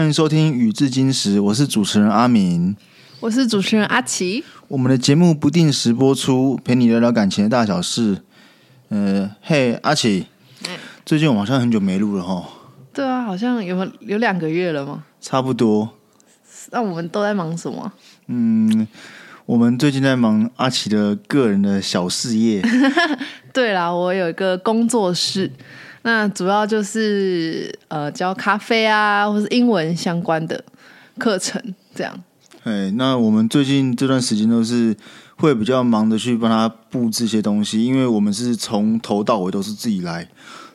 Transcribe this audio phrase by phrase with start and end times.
[0.00, 2.74] 欢迎收听《宇至今时》，我是主持人阿明。
[3.20, 4.42] 我是主持人阿奇。
[4.68, 8.22] 我们的节目不定时播出，陪你聊聊感情的大小事。
[8.88, 10.24] 呃，嘿，阿奇，
[11.04, 12.48] 最近我好像很久没录了哈。
[12.94, 15.04] 对啊，好像有有两个月了吗？
[15.20, 15.90] 差不多。
[16.70, 17.92] 那我们都在忙什么？
[18.28, 18.88] 嗯，
[19.44, 22.62] 我们最近在忙阿奇的个人的小事业。
[23.52, 25.52] 对啦，我有一个工作室，
[26.02, 30.64] 那主要就是呃教咖啡啊，或是英文相关的
[31.18, 31.62] 课程
[31.94, 32.22] 这样。
[32.64, 34.96] 哎，那我们最近这段时间都是
[35.36, 40.28] 会比较忙的去帮他布置一些东西，因为我们是从头到尾都是自己来，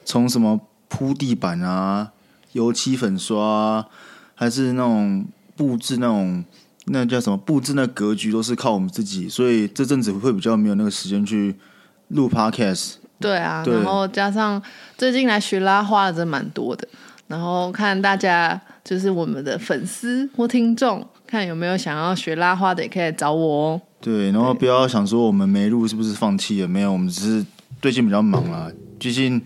[0.04, 2.12] 从什么铺地板啊、
[2.54, 3.86] 油漆粉刷，
[4.34, 6.44] 还是那种布置那种
[6.86, 11.56] 那叫什么布置那格局，都是靠我们自己，所以这阵子会比较没有那个时间去
[12.10, 12.94] 录 podcast。
[13.20, 14.62] 对啊，然后加上
[14.98, 16.88] 最近来学拉花的真蛮多的，
[17.28, 21.06] 然后看大家就是我们的粉丝或听众。
[21.28, 23.82] 看有没有想要学拉花的，也可以来找我哦。
[24.00, 26.68] 对，然后不要想说我们没录是不是放弃了？
[26.68, 27.44] 没有，我们只是
[27.82, 28.72] 最近比较忙啊。
[29.00, 29.42] 最近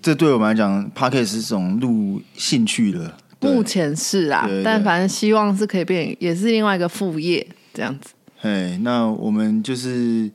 [0.00, 3.12] 这对我们来讲 p a c k e t 是种录兴趣的。
[3.40, 8.14] 目前是啊，但反正希望是可以变，也是另外一个副业这样子。
[8.40, 10.30] 哎，那我们就是。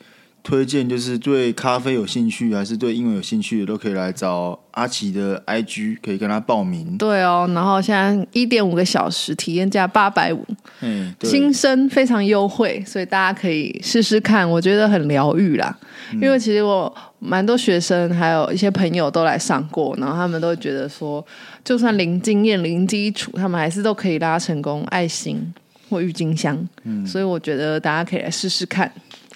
[0.45, 6.95] 推荐就是对咖啡有兴趣，还是对英文有兴趣的，都可以来找阿奇的 IG，可以跟他报名。
[6.99, 10.45] 对哦，然后现在一点五个小时体验价八百五，
[10.81, 15.75] 嗯，新生非常优惠，所以大家可以试试看，我觉得很疗愈啦。
[16.21, 21.25] 因为其实我蛮多学生，还有一些朋友都来上过，然后他们都觉得说，
[21.63, 25.51] 就算零经验、零基础，他们还是都可以拉成功，爱心
[25.89, 26.55] 或郁金香。
[26.83, 28.91] 嗯，所以我觉得大家可以来试试看。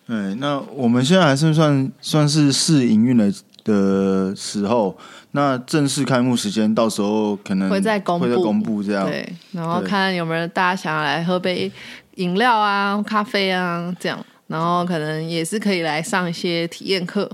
[0.10, 3.32] 对，那我们现在还是算算是试营运的
[3.64, 4.98] 的时候，
[5.34, 9.06] 那正式开幕时间到时候可能会再公布，会再公布这样。
[9.06, 11.72] 对，然后看有没有人大家想要来喝杯
[12.16, 17.30] 饮料啊、咖啡啊这样，然后可能也是可以来上一些体验课。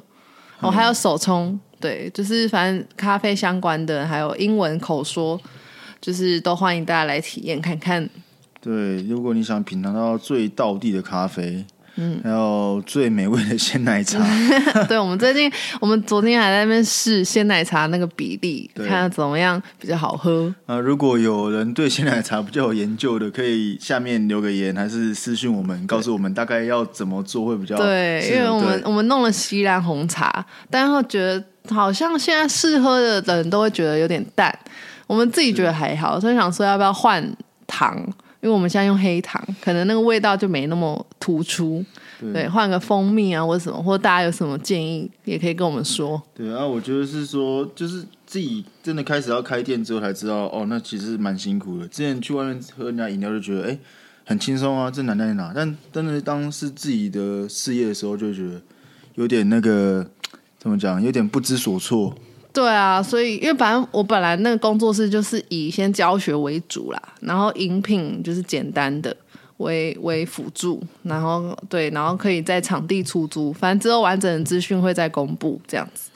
[0.59, 5.39] 哦，还有手冲，对，就是反正咖啡相关的，还有英文口说，
[6.01, 8.09] 就是都欢迎大家来体验看看。
[8.59, 11.63] 对，如果你想品尝到最道地的咖啡。
[11.97, 14.19] 嗯，还有最美味的鲜奶茶。
[14.87, 20.53] 对，我们最近，我们昨天还在那边试鲜奶茶那个比例，看怎么样比较好喝。
[20.65, 28.29] 啊，如果有人对鲜奶茶比较有研究的，可以下面留个言，还是私信我们，告诉我们大概要怎么做会比较对。
[28.29, 31.41] 因为我们我们弄了西兰红茶，但是觉得
[31.73, 34.53] 好像现在试喝的人都会觉得有点淡，
[35.07, 37.25] 我们自己觉得还好，所以想说要不要换
[37.65, 37.97] 糖。
[38.45, 41.83] 因为我们现在用黑糖，可能那个味道就没那么突出。
[42.31, 46.21] 对，换个蜂蜜啊，或者什么，或者大家有什么建议，也可以跟我们说。
[46.35, 51.87] 对啊，我觉得是说，就是自己真的开始要开店之后才知道，哦，那其实蛮辛苦的。
[51.87, 53.79] 之前去外面喝人家饮料就觉得，哎，
[54.25, 55.51] 很轻松啊，这难在哪？
[55.55, 58.61] 但真的当是自己的事业的时候，就觉得
[59.15, 60.07] 有点那个
[60.59, 62.15] 怎么讲，有点不知所措。
[62.55, 69.15] 对啊，所以因为反正我本来那个工作室就是以先教学为主啦，然后饮品就是简单的
[69.57, 76.09] 为为辅助，然后对，然后可以在场地出租，反正之后完整的资讯会再公布这样子。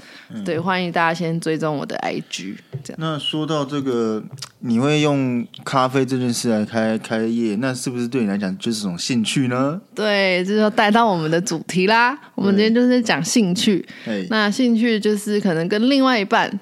[0.45, 2.53] 对，欢迎大家先追踪我的 IG。
[2.83, 2.97] 这样。
[2.99, 4.23] 那说到这个，
[4.59, 9.81] 你会用咖啡这件事来开开业，那是不是对你来讲就是种兴趣呢？
[9.95, 12.15] 对，就是说带到我们的主题啦。
[12.35, 13.83] 我们今天就是讲兴趣。
[14.29, 16.59] 那兴趣就是可能跟另外一半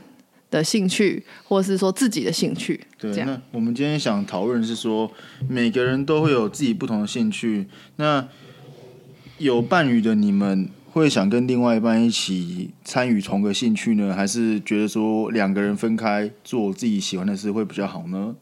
[0.49, 2.79] 的兴趣，或是说自己的兴趣。
[2.97, 5.11] 对，那我们今天想讨论是说，
[5.47, 7.67] 每个人都会有自己不同的兴趣。
[7.97, 8.27] 那
[9.37, 10.69] 有伴侣的你们。
[10.93, 18.35] 会想跟另外一半一起参与同个兴趣呢，还是觉得说两个人分开做自己喜欢的事会比较好呢？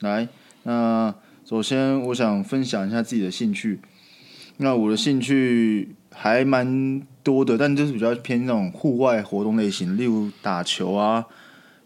[0.00, 0.28] 来，
[0.64, 1.14] 那
[1.46, 3.80] 首先我想分享一下自己的兴趣。
[4.58, 11.24] 那我的兴趣还蛮多的，但就是比较偏那种户外活动类型，例如打球啊，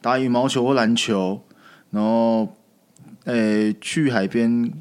[0.00, 1.42] 打羽毛球或篮球，
[1.90, 2.56] 然后
[3.24, 4.72] 诶去海边。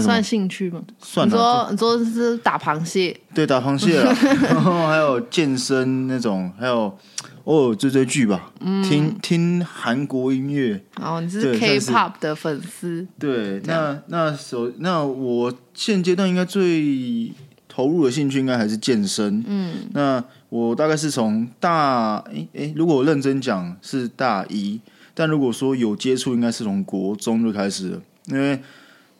[0.00, 0.80] 算兴趣吗？
[1.00, 1.26] 算。
[1.26, 3.20] 你说你说是打螃蟹？
[3.34, 4.14] 对，打螃蟹了。
[4.48, 6.96] 然后还有健身那种，还有
[7.42, 10.80] 偶尔追追剧吧，听听韩国音乐。
[11.00, 13.04] 哦，你是 K-pop 的粉丝。
[13.18, 17.32] 对，那那首那我现阶段应该最
[17.72, 19.42] 投入的兴趣应该还是健身。
[19.46, 24.78] 嗯，那我大概是从大诶诶，如果我认真讲是大一，
[25.14, 28.60] 但如果说有接触，应该是从国中就开始了，因为。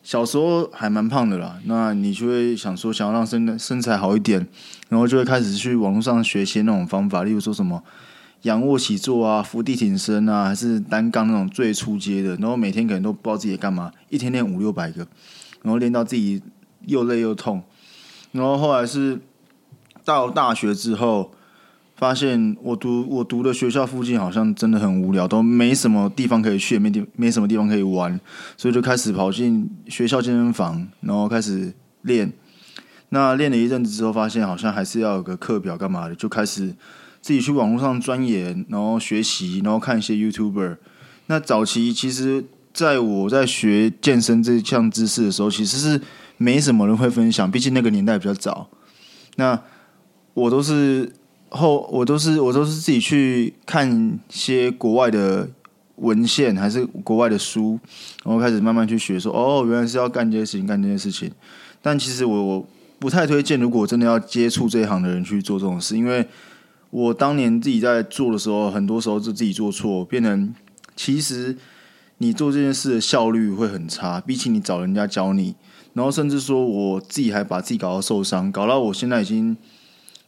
[0.05, 4.45] 小时候还蛮胖的啦，那你就会想说想要让身身材好一点，
[4.89, 7.81] 然后就会开始去网络上学些那种方法，例如说什么
[8.41, 15.07] 仰卧起坐啊、伏地挺身啊，还是单杠那种最初阶的，然后每天可能都不知道自己在干嘛，一天练五六百个，
[15.61, 16.41] 然后练到自己
[16.85, 17.63] 又累又痛。
[18.33, 19.21] 然后后来是
[20.03, 21.31] 到大学之后，
[21.95, 28.19] 发现我读我读的学校附近好像真的很无聊，都没什么地方可以去，没地没什么地方可以玩，
[28.57, 32.33] 所以就开始跑进学校健身房，然后开始练。
[33.09, 36.75] 那练了一阵子之后，发现好像还是要有个课表干嘛的，就开始。
[37.21, 40.75] 自己去网络上钻研，然后学习，然后看一些 YouTuber。
[41.27, 42.43] 那早期其实
[42.73, 46.01] 在我在学健身这项知识的时候，其实是
[46.37, 48.69] 没什么人会分享，毕竟那个年代比较早。
[49.35, 49.59] 那
[50.33, 51.11] 我都是
[51.49, 55.49] 后，我都是我都是自己去看些国外的
[55.95, 57.79] 文献，还是国外的书，
[58.23, 61.31] 然后开始慢慢去学，说哦，原来是要干这些事情，干这些事情。
[61.81, 62.67] 但其实我我
[62.99, 66.27] 不太推荐，如果真的要接触这一行的人去做这种事，因为。
[66.95, 70.53] 我当年自己在做的时候，很多时候是自己做错，变成
[70.95, 71.57] 其实
[72.19, 75.55] 你做这件事的效率会很差，比起你找人家教你，
[75.93, 79.55] 然后甚至说我自己还把自己搞到受伤，搞到我现在已经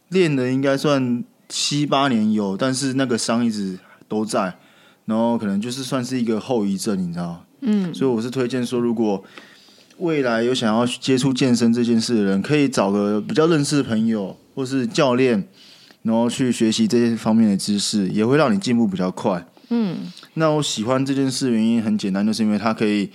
[0.08, 3.78] 练的应该算七八年有，但是那个伤一直
[4.08, 4.56] 都在，
[5.04, 9.22] 然后可能就是算是一个后遗症，你知道嗯，所以我是推荐说，如果
[9.98, 15.48] 未来有想要接触健身这件事的人，可以找个比较认识的朋友或是教练。
[16.02, 19.44] 然后去学习这些方面的知识，也会让你进步比较快。
[19.70, 19.96] 嗯，
[20.34, 23.10] 那我喜欢这件事原因很简单，就是因为它可以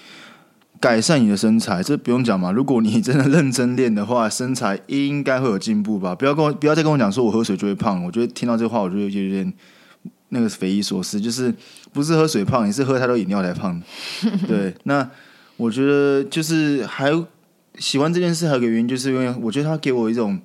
[0.82, 1.82] 改善你的身材。
[1.82, 6.14] 这不用讲嘛，如果你真的认真练的话，身材应该会有进步吧？
[6.14, 8.04] 不要跟我不要再跟我讲说我喝水就会胖。
[8.04, 9.54] 我觉得听到这话，我就有点
[10.30, 11.22] 那个匪夷所思。
[11.22, 11.54] 就是
[11.94, 13.82] 不是喝水胖，你是喝太多饮料才胖。
[14.46, 15.10] 对，那
[15.56, 17.12] 我觉得就是还
[17.78, 20.40] 喜欢这件事，还有个原因，就是因为我觉得它给我一种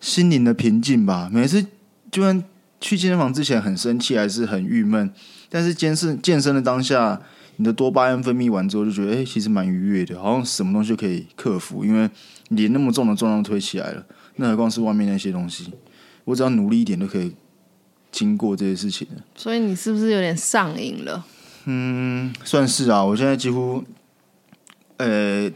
[0.00, 1.28] 心灵的平静吧。
[1.32, 1.64] 每次。
[2.08, 2.42] 就算
[2.80, 5.10] 去健身房之前很生气，还是很郁闷，
[5.50, 7.20] 但是健身健身的当下，
[7.56, 12.08] 你的多巴胺分泌完之后，就觉得哎，其实蛮愉悦的，好像什么东西就可以克服，因为
[12.50, 14.06] 连那么重的重量推起来了，
[14.36, 15.72] 那何况是外面那些东西，
[16.24, 17.34] 我只要努力一点就可以
[18.12, 21.24] 经过这些事情所以你是不是有点上瘾了？
[21.64, 23.82] 嗯，算是啊，我现在几乎，
[24.98, 25.50] 呃，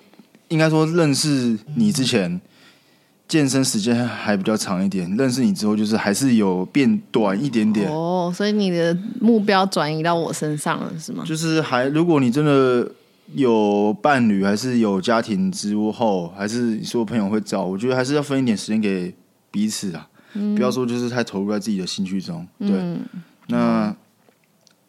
[0.49, 2.41] 应该说认识你之前。
[3.31, 11.23] 健身时间还比较长一点，认识你之后就是还是有变短一点点哦，所以你的目标转移到我身上了是吗？
[11.25, 12.91] 就是还如果你真的
[13.35, 19.15] 有伴侣，还是有家庭之后，还是说朋友会找，我觉得还是要分一点时间给
[19.53, 20.09] 彼此啊，
[20.57, 22.45] 不要说就是太投入在自己的兴趣中。
[22.59, 22.69] 对，
[23.47, 23.95] 那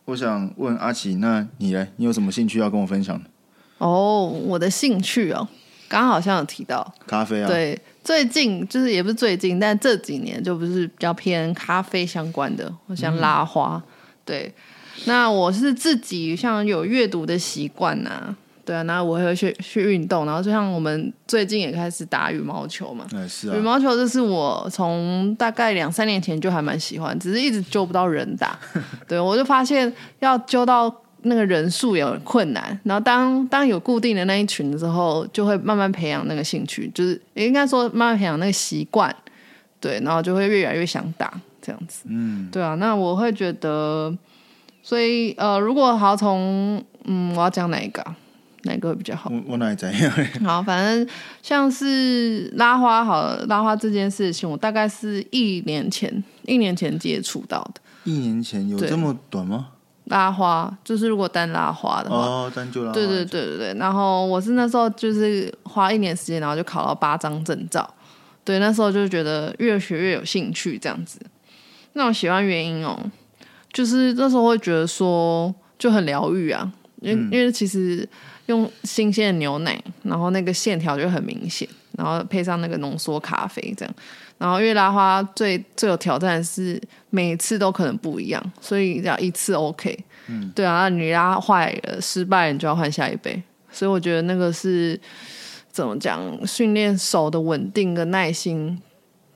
[0.05, 1.87] 我想问阿奇，那你呢？
[1.97, 3.29] 你有什么兴趣要跟我分享的？
[3.77, 5.47] 哦，我的兴趣哦，
[5.87, 7.79] 刚好像有提到咖啡啊，对。
[8.03, 13.81] 最近就是也不是最近，但这几年就不是比较偏咖啡相关的，像拉花。
[14.25, 14.53] 对，
[15.05, 23.05] 那我是自己像有阅读的习惯呐，对啊，那我会去去运动，然后就像我们最近也开始打羽毛球嘛。
[23.27, 23.55] 是啊。
[23.55, 28.57] 羽毛球就是我从大概两三年前就还蛮喜欢，只是一直揪不到人打。
[29.07, 30.93] 对，我就发现要揪到。
[31.23, 39.15] 那个人数有困难，然后当当有固定的那一群之后，就会慢慢培养那个兴趣，就是应该说慢慢培养那个习惯，
[39.79, 41.31] 对，然后就会越来越想打
[41.61, 42.03] 这样子。
[42.07, 44.15] 嗯，对啊，那我会觉得，
[44.81, 48.03] 所以呃，如果好从嗯，我要讲哪一个，
[48.63, 49.31] 哪个会比较好？
[49.31, 50.11] 我我哪怎样？
[50.43, 51.07] 好， 反正
[51.41, 57.81] 像是拉花，好拉花这件事情，我大概是一年前一年前接触到的。
[58.03, 59.67] 一年前有这么短吗？
[60.05, 62.93] 拉花就是如果单拉花的话，哦，单就拉花。
[62.93, 63.73] 对对对对对。
[63.79, 67.87] 然后我是那时候就是花一年时间，然后就考了八张证照。
[68.43, 71.19] 对，那时候就觉得越学越有兴趣这样子。
[71.93, 72.97] 那我喜欢原因哦，
[73.71, 78.07] 就是那时候会觉得说就很疗愈啊，因为因为其实
[78.47, 81.67] 用新鲜的牛奶，然后那个线条就很明显，
[81.97, 83.93] 然后配上那个浓缩咖啡这样。
[84.41, 86.81] 然后，因为拉花最最有挑战的是
[87.11, 89.95] 每次都可能不一样，所以要一次 OK。
[90.25, 93.39] 嗯，对啊，你拉坏了、失败，你就要换下一杯。
[93.71, 94.99] 所以我觉得那个是
[95.71, 96.19] 怎么讲？
[96.47, 98.81] 训练手的稳定跟耐心，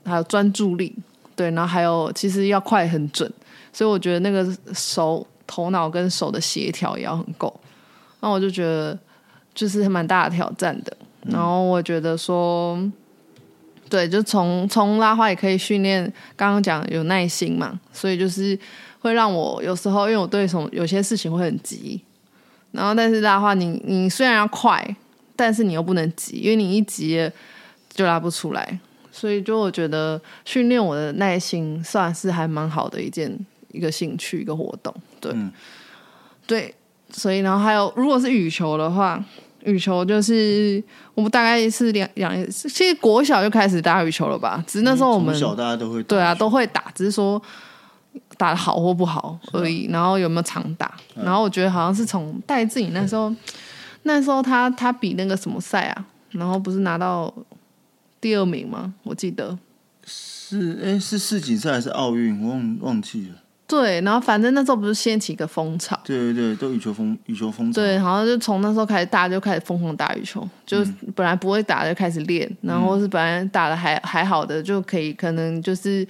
[0.04, 0.92] 还有专注力。
[1.36, 3.32] 对，然后还有其实要快很准。
[3.72, 4.44] 所以我觉得那个
[4.74, 7.60] 手、头脑跟手的协调也要很够。
[8.18, 8.98] 那我就觉得
[9.54, 10.96] 就是蛮大的挑战的。
[11.22, 12.76] 然后我觉得说。
[13.88, 18.58] 对，就从从拉花也可以训练，刚刚讲有耐心嘛，所以就是
[19.00, 22.00] 会让我有时候，因为我对什么有些事情会很急，
[22.72, 24.96] 然后但是拉花你你虽然要快，
[25.36, 27.30] 但是你又不能急，因为你一急
[27.90, 28.78] 就拉不出来，
[29.12, 33.34] 所以就我觉得训练我的耐心算是还蛮好的一件
[33.72, 34.92] 一个兴趣一个活动。
[35.20, 35.32] 对，
[36.46, 36.74] 对，
[37.10, 39.24] 所以然后还有，如果是羽球的话，
[39.66, 40.82] 羽球就是
[41.14, 44.64] 我们大概是两两，其实国小就开始打羽球了吧？
[44.66, 47.40] 只是那时候我们小大家都会对啊都会打，只是说
[48.38, 49.88] 打的好或不好而已。
[49.90, 50.96] 然后有没有常打？
[51.14, 53.34] 然后我觉得好像是从戴志颖那时候，
[54.04, 56.06] 那时候他他比那个什么赛啊？
[56.30, 57.32] 然后不是拿到
[58.20, 58.94] 第二名吗？
[59.02, 59.58] 我记得
[60.04, 62.42] 是哎，是世锦赛还是奥运？
[62.42, 63.34] 我忘忘记了。
[63.66, 65.98] 对，然后反正那时候不是掀起一个风潮。
[66.04, 67.82] 对对对，都羽球风羽球风潮。
[67.82, 70.84] 对，好像就从那时候开始，大家就开始疯狂打羽球，就
[71.16, 76.06] 本来不会打就开始练，然后是本来打的还还好的，就可以可能就是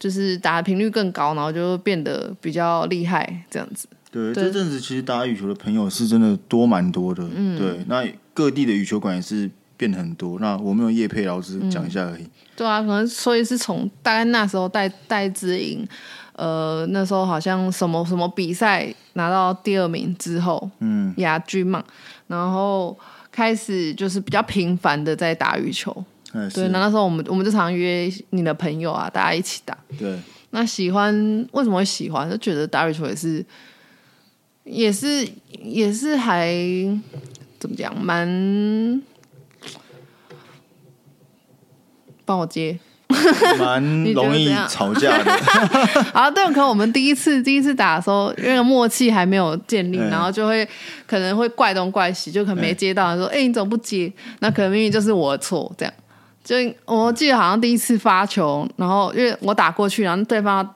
[0.00, 3.86] 就是打的频率更高，然后就变得比较厉害这样子。
[4.10, 7.22] 对，这阵子其实打羽球的朋友是真的多蛮多的。
[7.36, 10.40] 嗯，对，那各地的羽球馆也是变很多。
[10.40, 12.26] 那我们有叶佩老师讲一下而已。
[12.56, 15.86] 对啊，可能所以是从大概那时候带带资营。
[16.36, 21.82] 呃，那时候好像什么什么比赛拿到第二名之后，嗯，亚军嘛，
[22.26, 22.96] 然后
[23.32, 26.04] 开始就是比较频繁的在打羽球，
[26.54, 30.18] 对，那那时候我们我们就常约你的朋友啊，大家一起打，对。
[30.50, 31.14] 那喜欢
[31.52, 32.30] 为什么会喜欢？
[32.30, 33.44] 就觉得打羽球也是，
[34.64, 35.28] 也是
[35.62, 36.54] 也是还
[37.58, 39.02] 怎么讲，蛮
[42.24, 42.78] 帮我接。
[43.58, 43.82] 蛮
[44.12, 45.30] 容易吵架的。
[46.12, 50.68] 啊，对，可能我们第一次第一次打的时候，因为默契还没有建立，然后就会
[51.06, 55.94] 可能会怪东怪西，就可能没接到，说：“哎，你怎么不接？”那可能明明就是我的错，这样。
[56.44, 60.68] 就我记得好像第一次发球，然后因为我打过去，然后对方。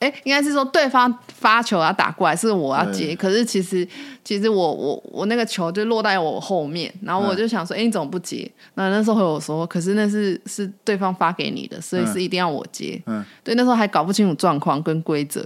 [0.00, 3.16] 哎，应该是说对方发球要打过来，是我要接。
[3.16, 3.86] 可是其实，
[4.22, 8.50] 其实我我我那个球就落在我后面，然后我就想说，哎，你怎么不接？
[8.74, 13.00] 那那时候我说，可是那是是对方发给你的，所以是一定要我接。
[13.06, 15.42] 嗯，对，那时候还搞不清楚状况跟规则，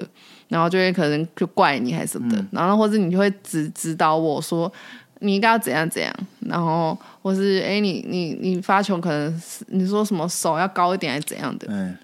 [0.49, 4.73] 然后就会可能就怪你还是什么的，然后或者你就会指指导我说，
[5.21, 11.69] 你应该要怎样怎样，然后或是哎，你你你发球可能你说什么手要高一点还是怎样的？
[11.71, 11.97] 嗯，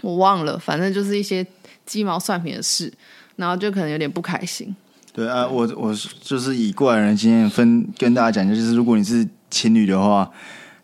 [0.00, 1.46] 我忘了，反正就是一些。
[1.90, 2.92] 鸡毛蒜皮的事，
[3.34, 4.72] 然后就可能有点不开心。
[5.12, 5.92] 对啊，我我
[6.22, 10.30] 就是以过来人经验分跟大家讲，就是如果你是情侣的话，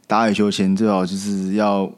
[0.08, 1.88] 打羽球前最好就是要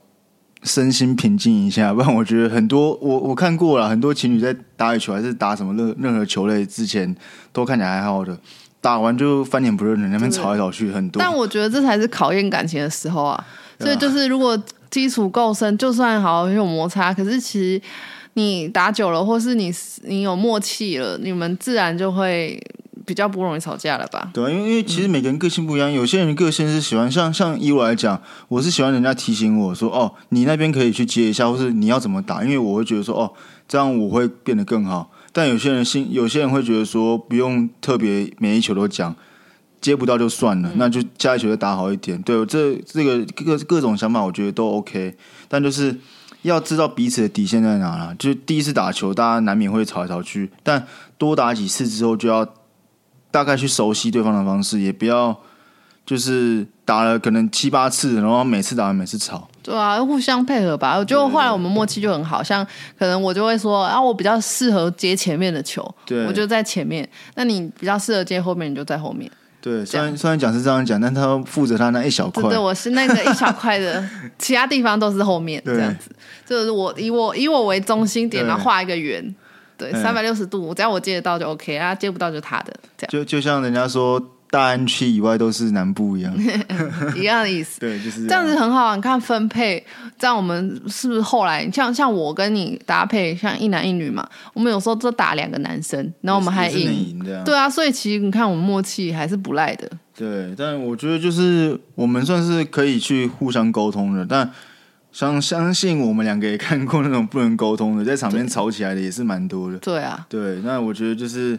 [0.64, 7.16] 身心平静一下， 不然我觉得很多我我看过了很多情侣在打羽球还是打什么任任何球类之前
[7.50, 8.38] 都看起来还好的，
[8.82, 11.18] 打完就翻脸不认人，那边吵来吵去很多。
[11.18, 13.42] 但我觉得这才是考验感情的时候啊，
[13.80, 17.80] 所以就是如果基础够深，就算好有摩擦，可是其实。
[18.38, 22.56] 你打久了，或是你你有默契了，你们自然就会
[23.04, 24.30] 比较不容易吵架了吧？
[24.32, 33.32] 对，因为因为其实每个人个性不一样，有些人个性是喜欢像像以我来讲，我是喜欢人家提醒我说，哦，你那边可以去接一下，或是你要怎么打，因为我会觉得说，哦，
[33.66, 35.10] 这样我会变得更好。
[35.32, 39.16] 但有些人心，有些人会觉得说，不用特别每一球都讲，
[39.80, 42.22] 接不到就算了，那就下一球就打好一点。
[42.22, 45.16] 对，这这个各各种想法，我觉得都 OK，
[45.48, 45.98] 但就是。
[46.42, 52.46] 要知道彼此的底线在哪了，就是第一次打球，大家难免会吵来吵去，但多打几次之后，就要
[53.30, 55.36] 大概去熟悉对方的方式，也不要
[56.06, 59.48] 就是打了可能七八次，然后每次打完每次吵。
[59.62, 60.96] 对啊，互相配合吧。
[60.96, 62.66] 我觉得后来我们默契就很好，像
[62.98, 65.82] 可能我就会说，啊，我比较适合接前面的球，
[66.26, 67.04] 我就在前面；
[67.34, 69.30] 那你比较适合接后面，你就在后面。
[69.60, 72.48] 对，虽然虽然讲是这样讲，但他负责他那一小块。
[72.48, 74.04] 对，我是那个一小块的，
[74.38, 76.10] 其他地方都是后面这样子。
[76.46, 79.34] 就是我以我以我为中心点，然后画一个圆，
[79.76, 83.10] 对，三百六十度，只要我接得到就 OK，啊，接不到就他的这样。
[83.10, 84.22] 就就像人家说。
[84.50, 86.34] 大安区以外都是南部一样，
[87.14, 87.78] 一样的意思。
[87.84, 88.96] 对，就是这样子很好。
[88.96, 89.84] 你看分配，
[90.18, 94.26] 这样我们是不是后来像像我跟你搭配，像一男一女嘛？
[94.54, 97.22] 我们有时候都打两个男生，然后我们还赢。
[97.44, 99.90] 对啊，所以其实你看我们默契还是不赖的。
[100.16, 104.50] 对，但我觉得就是我们算是可以去互相沟通的，但
[105.12, 109.76] 相相信我们两个也看过那种不能沟通的，在场面吵起来的也是蛮多的。
[109.78, 111.58] 对啊，对，那我觉得就是。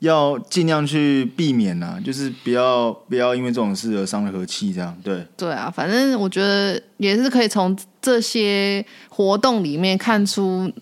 [0.00, 5.26] 要尽量去避免呐，就是不要不要因为这种事而伤了和气，这样对。
[5.36, 10.72] 对啊，反正我觉得也是可以从这些活动里面看出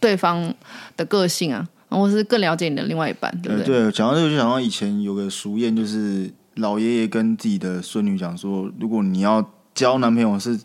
[0.00, 0.52] 对方
[0.96, 3.82] 的个性啊，或是更了解你的另外一半，对不对？
[3.82, 10.58] 对，讲到这个就想到以前有个俗谚，就是老爷爷跟自己的孙女讲说，如果你要交男朋友是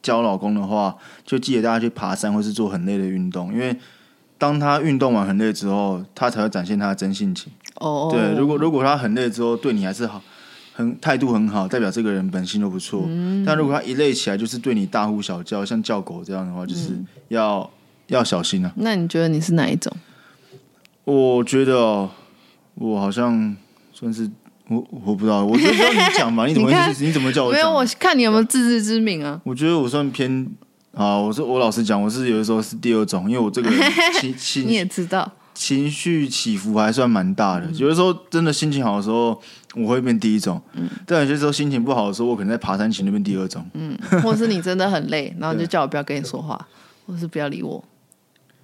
[0.00, 3.76] 交老公的话，就记得大家去爬山或是做很累的运动，因为。
[4.38, 7.52] 当他运动完很累之后，他才会展现他的真性情。
[7.76, 10.22] 哦，对，如果如果他很累之后对你还是好，
[10.74, 13.08] 很态度很好，代表这个人本性都不错。
[13.44, 16.90] 但如果他一累起来就是对你大呼小叫，像叫狗这样的话，就是
[17.28, 17.68] 要
[18.08, 18.72] 要小心啊。
[18.76, 19.92] 那你觉得你是哪一种？
[21.04, 22.10] 我觉得哦，
[22.74, 23.56] 我好像
[23.92, 24.28] 算是
[24.68, 27.52] 我我不知道，我觉得你讲嘛，你怎么你怎么叫我？
[27.52, 29.40] 没有，我看你有没有自知之明啊。
[29.44, 30.46] 我觉得我算偏
[30.96, 33.70] 啊，我说我老实讲，我是有的时候是第二种，因为我这个
[34.18, 37.66] 情情 你也知道情绪起伏还算蛮大的。
[37.72, 39.38] 有的时候真的心情好的时候，
[39.74, 40.56] 我会变第一种；
[41.04, 43.62] 但有些时候心情不好的时候，我可能在爬山前那边第二种。
[43.74, 46.66] 嗯，或是你真的很累，然后就叫我不要跟你说话，
[47.06, 47.84] 或是不要理我。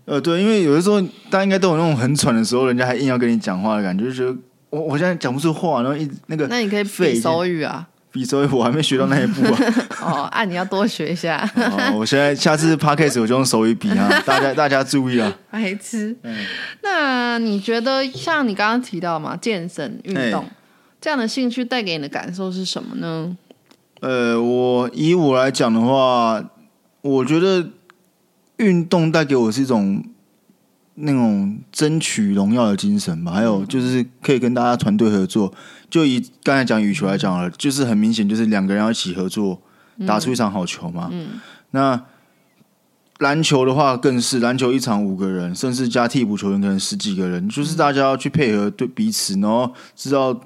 [0.06, 4.36] 呃，对，因为有的时候大家应该都有那种很喘的时候，人家还硬要跟你讲话的感觉，就觉得
[4.70, 9.58] 我我现在讲不出话，然后一那个，那你可以比手语啊，比手语我还没学到那一步啊。
[10.02, 11.48] 哦，啊，你要多学一下。
[11.56, 15.32] 哦，我现在下次 podcast 我就用手语比啊，大家大家注意啊。
[15.50, 16.16] 白痴。
[16.82, 20.44] 那你觉得像你刚刚提到嘛，健身运动
[21.00, 23.36] 这样的兴趣带给你的感受是什么呢？
[24.00, 26.44] 呃，我以我来讲的话，
[27.00, 27.68] 我觉得。
[28.58, 30.04] 运动带给我是一种
[30.94, 35.52] 那种争取荣耀的精神吧，还有就是可以跟大家团队合作。
[35.92, 39.60] 就以刚才讲羽球来讲了，就是很明显就是两个人要一起合作
[40.06, 41.10] 打出一场好球嘛。
[41.72, 42.02] 那
[43.18, 50.40] 篮球的话更是，篮球一场五个人，甚至加替补球员可能十几个人，就是大家要去配合对彼此，然后知道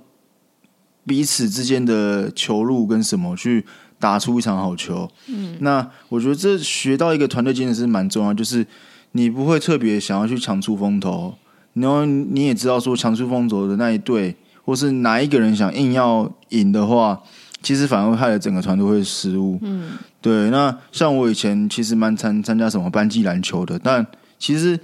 [1.07, 3.65] 彼此之间的球路跟什么去。
[3.99, 8.67] 打出一场好球，嗯，那我觉得这学到一个团队精神是蛮重要，就是
[9.13, 11.35] 你不会特别想要去抢出风头，
[11.73, 17.23] 然后你也知道说抢出风头的那一队，或是哪一个人想硬要赢的话，
[17.63, 20.51] 其实反而会害了整个团队会失误，嗯，对。
[20.51, 24.07] 那像我以前其实蛮参参加什么班级篮球的，但
[24.39, 24.79] 其实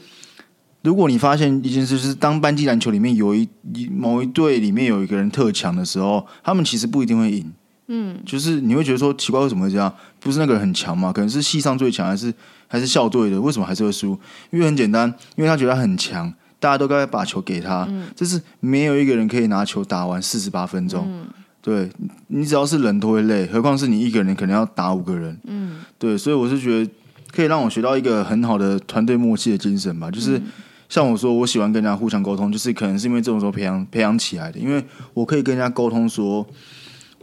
[0.83, 3.49] 如果你发现一件事，是当班级篮球里面有一
[3.91, 7.53] 某一队里面有一个人特强的时候，他们其实不一定会赢。
[7.89, 9.93] 嗯，就是你会觉得说奇怪，为什么会这样？
[10.19, 11.13] 不是那个人很强嘛？
[11.13, 12.33] 可能是系上最强，还是
[12.67, 13.39] 还是校队的？
[13.39, 14.19] 为什么还是会输？
[14.51, 16.33] 因为很简单，因为他觉得他很强，
[16.63, 17.85] 大家都该把球给他。
[17.91, 21.05] 嗯，就是没有一个人可以拿球打完四十八分钟。
[21.09, 21.27] 嗯，
[21.61, 21.91] 对
[22.29, 25.37] 你只要是人都会累，何况是你一个人可能要打五个人。
[25.45, 26.91] 嗯，对，所以我是觉得
[27.33, 30.09] 可以让我学到一个很好的团队默契的精神吧。
[30.09, 30.41] 就是
[30.89, 34.85] 像我说，我喜欢跟人家互相沟通，就是可能是因为这种时候培养培养起来的，因为
[35.15, 36.47] 我可以跟人家沟通说。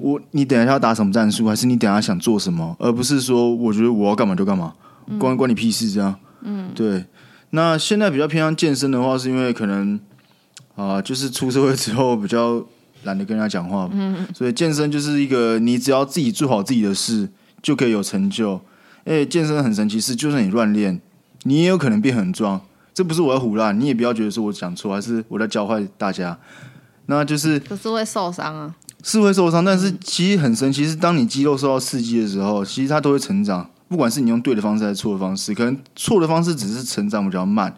[0.01, 4.73] 我你等一下要打什么战术，还是你等下想做什么，而不是说我觉得我要干嘛就干嘛，
[5.19, 6.15] 关关你屁事这样。
[6.41, 7.03] 嗯，对。
[7.51, 9.99] 那现在比较偏向健身的话，是因为可能
[10.75, 12.63] 啊，就是出社会之后比较
[13.03, 17.27] 懒得跟人家讲话，嗯，所以健身就是一个你只要自己做好自己的事
[17.61, 18.61] 就可以有成就。
[19.05, 21.01] 哎，健身很神奇，是就算你乱练，
[21.43, 22.61] 你也有可能变很壮。
[22.93, 26.37] 这不是我要胡乱，你也不要觉得说我讲错，还是我在教坏大家。
[27.07, 28.75] 那就是可是会受伤啊。
[29.01, 33.69] 是会受伤，但是其实很神奇，是当你肌肉受到刺激的时候，其实它都会成长。
[33.89, 37.75] 不管是你用对的方式还是错的方式，可能错的方式只是成长比较慢，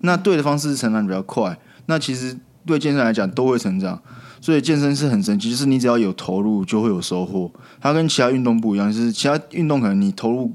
[0.00, 1.56] 那对的方式是成长比较快。
[1.86, 2.36] 那其实
[2.66, 4.00] 对健身来讲都会成长，
[4.40, 7.52] 所以健身是很神奇，就是你只要有投入就会有收获。
[7.80, 10.52] 它跟其他运动不一样，就是其他运动可能你投入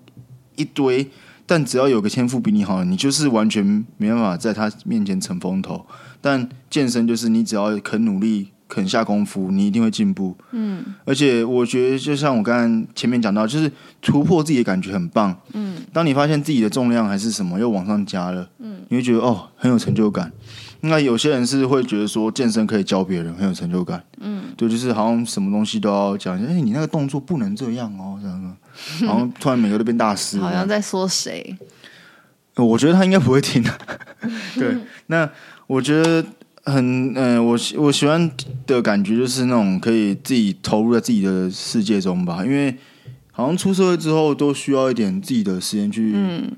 [0.55, 1.09] 一堆，
[1.45, 3.63] 但只要有个天赋比你好，你就是完全
[3.97, 5.85] 没办法在他面前逞风头。
[6.19, 8.49] 但健身就是你只要肯努力。
[8.67, 10.35] 肯下功夫，你一定会进步。
[10.51, 15.35] 嗯，而且我觉得，就像我刚刚前面讲到，就是突破自己的感觉很棒。
[15.53, 20.31] 嗯，当你发现自己的重量还是什么又往上加了，嗯，你会觉得哦，很有成就感。
[20.81, 24.03] 那有些人是会觉得说，健身可以教别人，很有成就感。
[24.19, 31.57] 嗯，对，就是好像什么东西都要讲，哎，你那个动作不能这样哦，这样子， 然后突然每个都变大师，好像在说谁？
[32.55, 33.71] 我觉得他应该不会听的。
[34.55, 34.75] 对，
[35.07, 35.29] 那
[35.67, 36.23] 我觉得。
[36.67, 38.29] 很嗯，我我喜欢
[38.65, 42.75] 的感觉就是那种可以自己投入在自己的世界中吧，因为
[43.31, 46.51] 好像出社会之后都需要一点自己的时间去，嗯，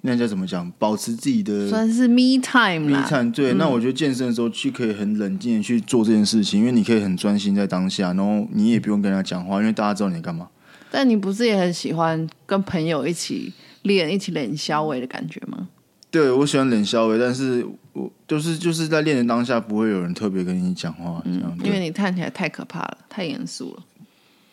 [0.00, 3.54] 那叫怎么讲，保持自己的算是 me time，me time 对。
[3.54, 10.48] 那我觉得健身的时候去可以很冷静的去做这件事情，因为你可以很专心在当下，然后你也不用跟人家讲话，因为大家知道你在干嘛。
[10.90, 15.68] 但你不是也很喜欢跟朋友一起练、一起练消维的感觉吗？
[16.10, 23.82] 对，我喜欢冷消维，但是我就是就是在练的当下，不会有人特别跟你讲话，这样，因为你看起来太可怕了，太严肃了。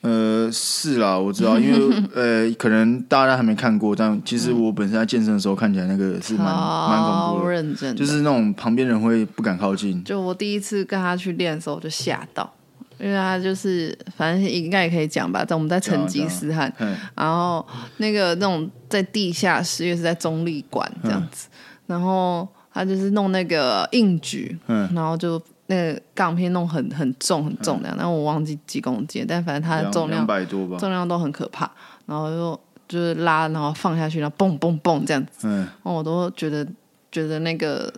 [0.01, 10.01] 呃，是啦，我知道，因为 呃，可能大家还没看过，但其实我本身在健身的时候看起来那个是蛮蛮恐怖的，认真，就是那种旁边人会不敢靠近。
[10.03, 12.53] 就我第一次跟他去练的时候，我就吓到。
[13.01, 16.69] 因为他就是，反正应该也可以讲吧，在我们在成吉思汗，
[17.15, 21.47] 然后那个那种在地下室，又是在中立馆这样子，
[21.87, 24.57] 然后他就是弄那个硬举，
[24.93, 31.69] 然后就那个杠片弄很很重很重的，然后我忘记几公斤，但反正它的重量百多吧，重量都很可怕，
[32.05, 36.65] 然后又就是拉，然后放下去，然后蹦蹦蹦这样子，嗯，我都觉得
[37.11, 37.91] 觉得那个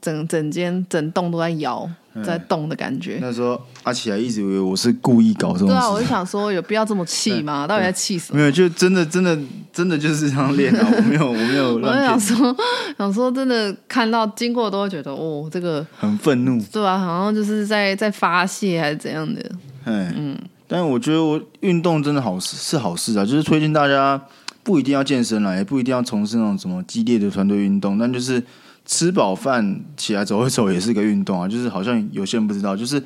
[0.00, 1.88] 整整间整栋都在摇。
[2.24, 3.18] 在动的感觉。
[3.20, 5.74] 那时候阿奇还一直以为我是故意搞这种事。
[5.74, 7.66] 对啊，我就想说，有必要这么气吗？
[7.66, 8.38] 到底在气什么？
[8.38, 9.38] 没有，就真的真的
[9.72, 10.86] 真的就是这样练啊！
[10.96, 11.74] 我没有我没有。
[11.76, 12.56] 我想说，
[12.98, 16.62] 想说真的看到经过都会觉得哦，这个很愤怒。
[16.72, 19.40] 对啊，好像就是在在发泄还是怎样的。
[19.84, 20.36] 哎，嗯。
[20.68, 24.20] 但是我觉得我运动真的好事是好事啊，就是推荐大家
[24.62, 28.42] 不一定要健身了，也不一定要从事那种什么激烈的团队运动，但就是。
[28.84, 33.02] 吃饱饭起来走一走也是个运动啊， 就是好像有些人不知道，就是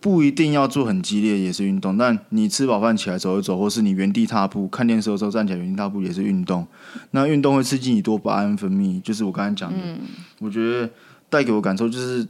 [0.00, 1.96] 不一定要做很激烈也是运动。
[1.96, 6.66] 但你吃饱饭起来走一走，或是你原地踏步看电视的时候站起来原地踏步也是运动。
[7.10, 9.78] 那运动会刺激你多巴胺分泌，就是我刚才讲的。
[10.38, 10.88] 我觉得
[11.28, 12.26] 带给我感受就是。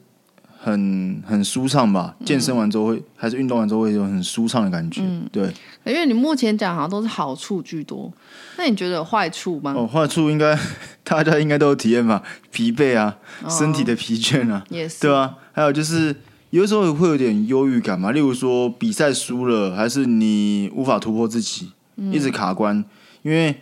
[0.61, 2.16] 很很舒畅吧？
[2.25, 5.01] 健身完之后会，还是运动完之后会有很舒畅的感觉。
[5.03, 5.53] 嗯，对。
[5.85, 8.12] 因为你目前讲好像都是好处居多，
[8.59, 9.73] 那你觉得有坏处吗？
[9.77, 10.59] 哦，坏处应该
[11.05, 12.23] 大家应该都有体验吧？
[12.51, 13.16] 疲惫啊，
[13.49, 15.37] 身体的疲倦啊，也是，对啊。
[15.53, 16.14] 还有就是
[16.51, 21.73] 有的时候会有点忧郁感嘛，例如说比赛输了，还是你无法突破自己，
[22.12, 22.85] 一直卡关。
[23.23, 23.61] 因为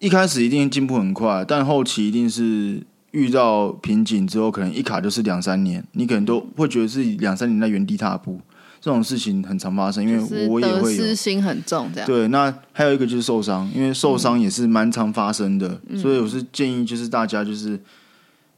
[0.00, 2.82] 一开始一定进步很快，但后期一定是。
[3.16, 8.38] 遇到瓶颈之后，可能一卡就是两三年，你可能都会觉得是两三年在原地踏步，
[8.78, 10.06] 这种事情很常发生。
[10.06, 12.28] 因为我也会有心很重，这样对。
[12.28, 17.80] 那还有一个就是受伤，因为受伤也是蛮常发生的，所以我是建议就是大家就是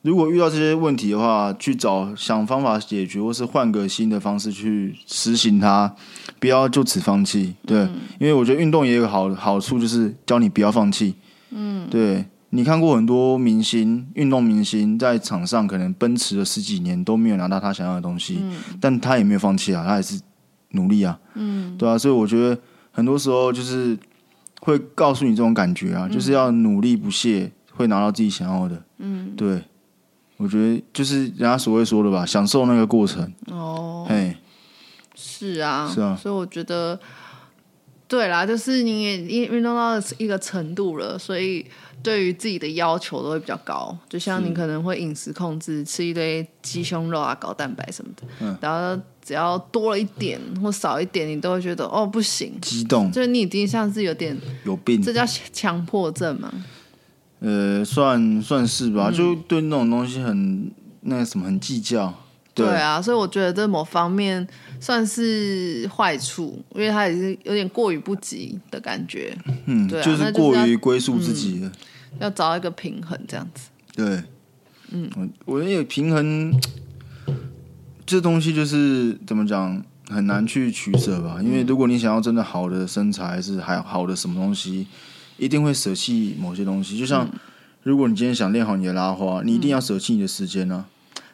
[0.02, 5.94] 如果遇到这些问题的话，去找想方法解决，或是换个新的方式去实行它，
[6.40, 7.54] 不要就此放弃。
[7.64, 7.82] 对，
[8.18, 11.14] 因为我觉得运动也有好好处，就是教你不要放弃。
[11.50, 12.24] 嗯，对。
[12.50, 18.42] 你看过很多明星，运动明星在场上可能奔驰了十几年都没有拿到他想要的东西，
[18.80, 20.18] 但他也没有放弃啊，他还是
[20.70, 22.58] 努力啊，嗯，对啊，所以我觉得
[22.90, 23.94] 很多时候就是
[24.62, 29.62] 会告诉你这种感觉啊，就是要努力不懈，会拿到自己想要的，嗯，对，
[30.38, 34.34] 我觉得就是人家所谓说的吧，享受那个过程，哦，嘿，
[35.14, 36.98] 是啊，是啊，所以我觉得，
[38.08, 41.66] 对啦，就是你也运运动到一个程度了，所以。
[42.02, 56.52] 对于自己的要求都会比较高，就像你可能会饮食控制，吃一堆鸡胸肉啊、高蛋白什么的，然后只要多了一点或少一点，你都会觉得哦不行，激动，就是你已经像是有点有病，这叫强迫症吗？
[57.40, 60.70] 呃，算算是吧，就对那种东西很
[61.02, 62.12] 那个什么很计较。
[62.66, 64.46] 对啊，所以我觉得这某方面
[64.80, 69.36] 算是坏处，因为它也是有点过于不及的感觉。
[69.66, 71.72] 嗯，对，就是过于归宿自己了。
[72.20, 73.68] 要找一个平衡，这样子。
[73.94, 74.22] 对，
[74.90, 75.10] 嗯，
[75.44, 76.52] 我觉得平衡
[78.06, 81.38] 这东西就是怎么讲，很难去取舍吧。
[81.42, 84.86] 因为如果你想要真的好的身材，是还好的什么东西，
[85.36, 86.98] 一定会舍弃某些东西。
[86.98, 87.28] 就像
[87.82, 90.86] 如果你今天想练好你的拉花，你一定要舍弃你的时间呢。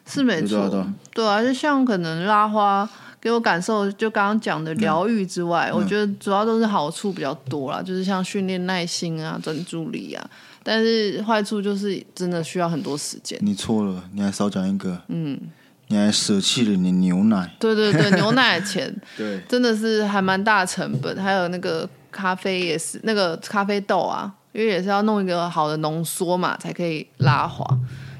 [0.05, 2.87] 是没错，对啊，就像可能拉花
[3.19, 10.29] 给我感受，就刚刚讲的疗愈之外，我觉得主要都是好处比较多啦，就是像训练耐心啊、专注力啊。
[10.61, 13.37] 但是坏处就是真的需要很多时间。
[13.41, 15.39] 你错了，你还少讲一个，嗯，
[15.87, 17.55] 你还舍弃了你牛奶。
[17.59, 21.15] 对对对，牛奶的钱， 对，真的是还蛮大成本。
[21.21, 27.63] 还有那个咖啡也是，那个咖啡豆啊，因为也是要弄一个好的浓缩嘛，才可以拉花。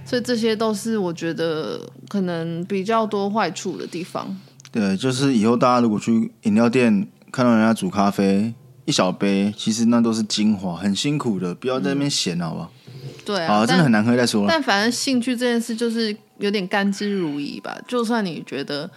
[0.06, 4.38] 所以这些都是我觉得可能比较多坏处的地方。
[4.72, 8.54] 对，就是以后大家如果去饮料店看到人家煮咖啡
[8.86, 12.72] 一小杯，其实那都是精华，很辛苦的，不要在那边闲，好不好？
[13.26, 14.48] 对啊，真的很难喝再说了。
[14.48, 17.78] 但反正兴趣这件事就是有点甘之如饴吧。
[17.88, 18.90] 就算你觉得。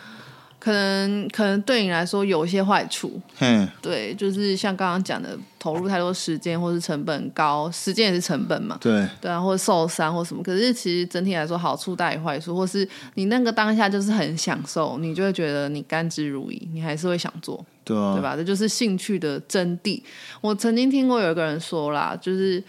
[0.69, 10.43] 可能可能对你来说有一些坏处，嗯，对，就是像刚刚讲的，投入太多时间，或是成本高，时间也是成本嘛，对，对啊，或者受伤或什么。
[10.43, 18.37] 可是其实整体来说，好处大于坏处，或是你那个当下就是很享受，你就会觉得你甘之如饴，你还是会想做，对啊，对吧？
[18.37, 20.03] 这就是兴趣的真谛。
[20.43, 22.63] 我曾经听过有一个人说啦，就是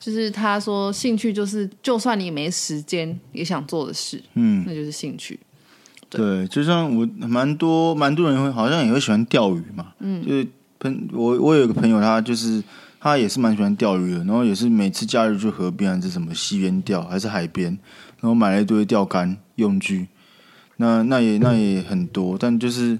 [0.00, 5.38] 就是他说兴趣就是就算你没时间也想做的事，嗯，那就是兴趣。
[6.16, 10.46] 对，就像我蛮多蛮多人会好像也会喜欢钓鱼嘛，嗯，就是
[10.78, 12.62] 朋我我有个朋友，他就是
[13.00, 17.70] 他也是蛮喜欢钓鱼的，然后也是每次假日去河边还是什么溪边钓，还是海边，
[18.20, 20.06] 然后买了一堆钓竿用具，
[20.76, 22.98] 那那也那也很多，但就是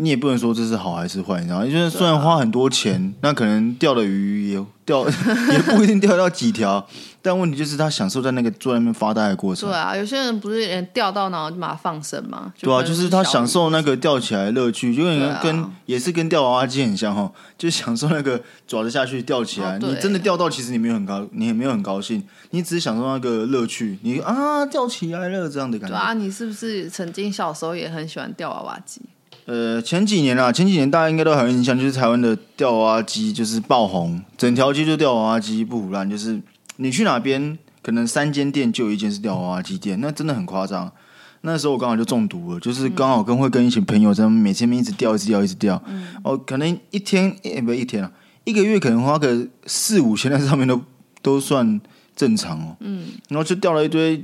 [0.00, 6.86] 你也不能说这是好还是坏，你知道就是虽然花很多钱，那可能钓的鱼也钓也不一定钓到几条，
[7.20, 9.68] 但问题就是他享受在那个坐在那边发呆的过程。
[9.68, 12.52] 对啊，有些人不是连钓到然后就把它放生吗？
[12.60, 19.78] 对啊，就是他享受那个钓起来的乐趣，就跟跟也是跟钓娃娃机很像哈，就享受那个抓得下去钓起来。
[19.80, 23.98] 你真的钓到，其实你没有很高，你也没有很高兴，你只是享受那个乐趣。
[24.02, 25.96] 你啊，钓起来了这样的感觉。
[25.96, 29.02] 对啊，你是不是曾经小时候也很喜欢钓娃娃机？
[29.48, 36.38] 呃，前几年啊，前几年大家应该都很有印象，就是台湾的钓娃娃机就是爆红，整条街就钓娃娃机不腐烂，就是
[36.76, 40.92] 你去哪边，可能三间店就有一间是钓娃娃机店，那真的很夸张。
[41.40, 45.82] 那时候我刚好就中毒了，就是刚好跟会跟一群朋友在每天一直钓，一直钓，一直钓。
[46.22, 48.12] 哦，可能一天也不一天啊，
[48.44, 50.78] 一个月可能花个四五千在上面都
[51.22, 51.80] 都算
[52.14, 52.76] 正常哦。
[52.80, 54.22] 嗯，然后就钓了一堆，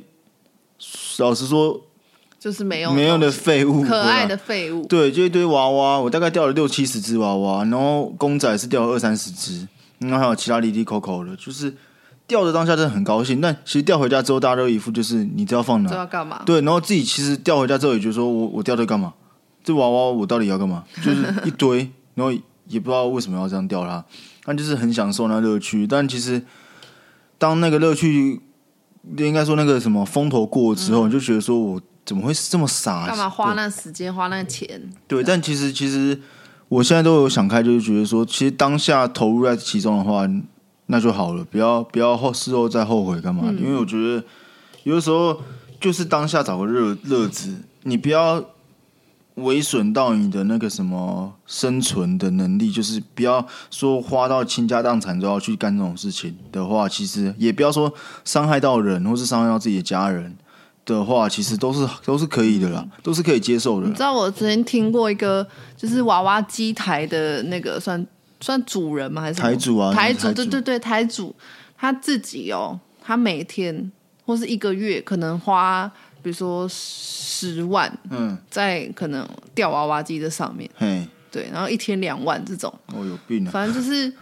[1.16, 1.80] 老实说。
[2.44, 4.84] 就是没有没有的废物，可爱的废物。
[4.86, 9.66] 对，就一堆娃娃，我大概钓了六七十只娃娃，然后公仔是钓了二三十只，
[10.00, 11.74] 然后还有其他离离口口的，就是
[12.26, 13.40] 钓的当下真的很高兴。
[13.40, 16.42] 但其实钓回家之后，大家都一副就是你知道放哪，知道干嘛？
[16.44, 19.14] 对，然后自己其实钓回家之后也觉得说我我钓这干嘛？
[19.64, 20.84] 这娃娃我到底要干嘛？
[21.02, 22.30] 就是一堆， 然后
[22.68, 24.04] 也不知道为什么要这样钓它，
[24.44, 25.86] 但就是很享受那乐趣。
[25.86, 26.42] 但其实
[27.38, 28.42] 当那个乐趣，
[29.16, 31.80] 应该说那个什么风头过之后，你就觉得说我。
[32.04, 33.06] 怎么会这么傻？
[33.06, 34.80] 干嘛花那时间花那钱？
[35.08, 36.20] 对，但其实其实
[36.68, 40.28] 我现在都有想开，就是觉得说，其实当下投入在其中的话，
[40.86, 43.50] 那就好了，不要不要后事后再后悔干嘛？
[43.58, 44.22] 因为我觉得
[44.82, 45.40] 有的时候
[45.80, 48.44] 就是当下找个乐乐子，你不要
[49.36, 57.92] 违损到你的那个什么生存的能力，就是不要说花到倾家荡产都要去干这种事情的话，其实也不要说
[58.24, 60.36] 伤害到人，或是伤害到自己的家人。
[60.84, 63.86] 的话，其实都是都是可以的啦，都是可以接受的。
[63.86, 68.06] 你知道我之前听过一个，就是娃娃机台的那个算
[68.40, 69.22] 算主人吗？
[69.22, 69.92] 还是台主啊？
[69.94, 71.34] 台主，对对对，台主
[71.76, 73.90] 他自己哦，他每天
[74.26, 75.90] 或是一个月可能花，
[76.22, 83.50] 比如说十万，嗯，在可能吊娃娃机的上面，嘿，对，然后一天两万这种，哦，有病啊！
[83.50, 84.12] 反正就是。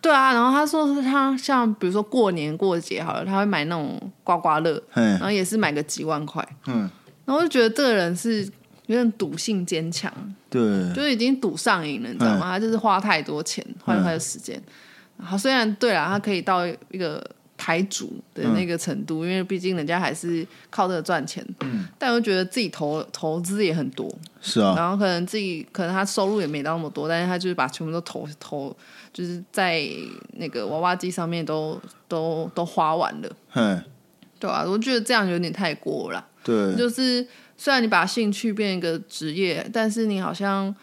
[0.00, 6.88] 对啊，然后他说是他像比如说过年过节好了，他会买那种刮刮乐，然后也是买个几万块，嗯，
[7.24, 8.44] 然后就觉得这个人是
[8.86, 10.12] 有点赌性坚强，
[10.48, 10.60] 对，
[10.94, 12.42] 就是已经赌上瘾了，你知道吗？
[12.52, 14.62] 他就是花太多钱，花太多时间。
[15.18, 17.24] 好，虽然对啊，他可以到一个
[17.56, 24.08] 台主的那个程度，因为毕竟人家还是靠这个赚钱，嗯，但我觉得自己投投资也很多，
[24.40, 28.76] 是啊，然后可能自己可能他收入也没到那么多，但是他就是把全部都投投。
[29.16, 29.82] 就是在
[30.34, 33.82] 那个娃娃机上面都都都花完了，嗯，
[34.38, 36.22] 对啊，我觉得这样有点太过了。
[36.44, 37.26] 对，就是
[37.56, 40.74] 虽然你把兴趣变一个职业，但是你好像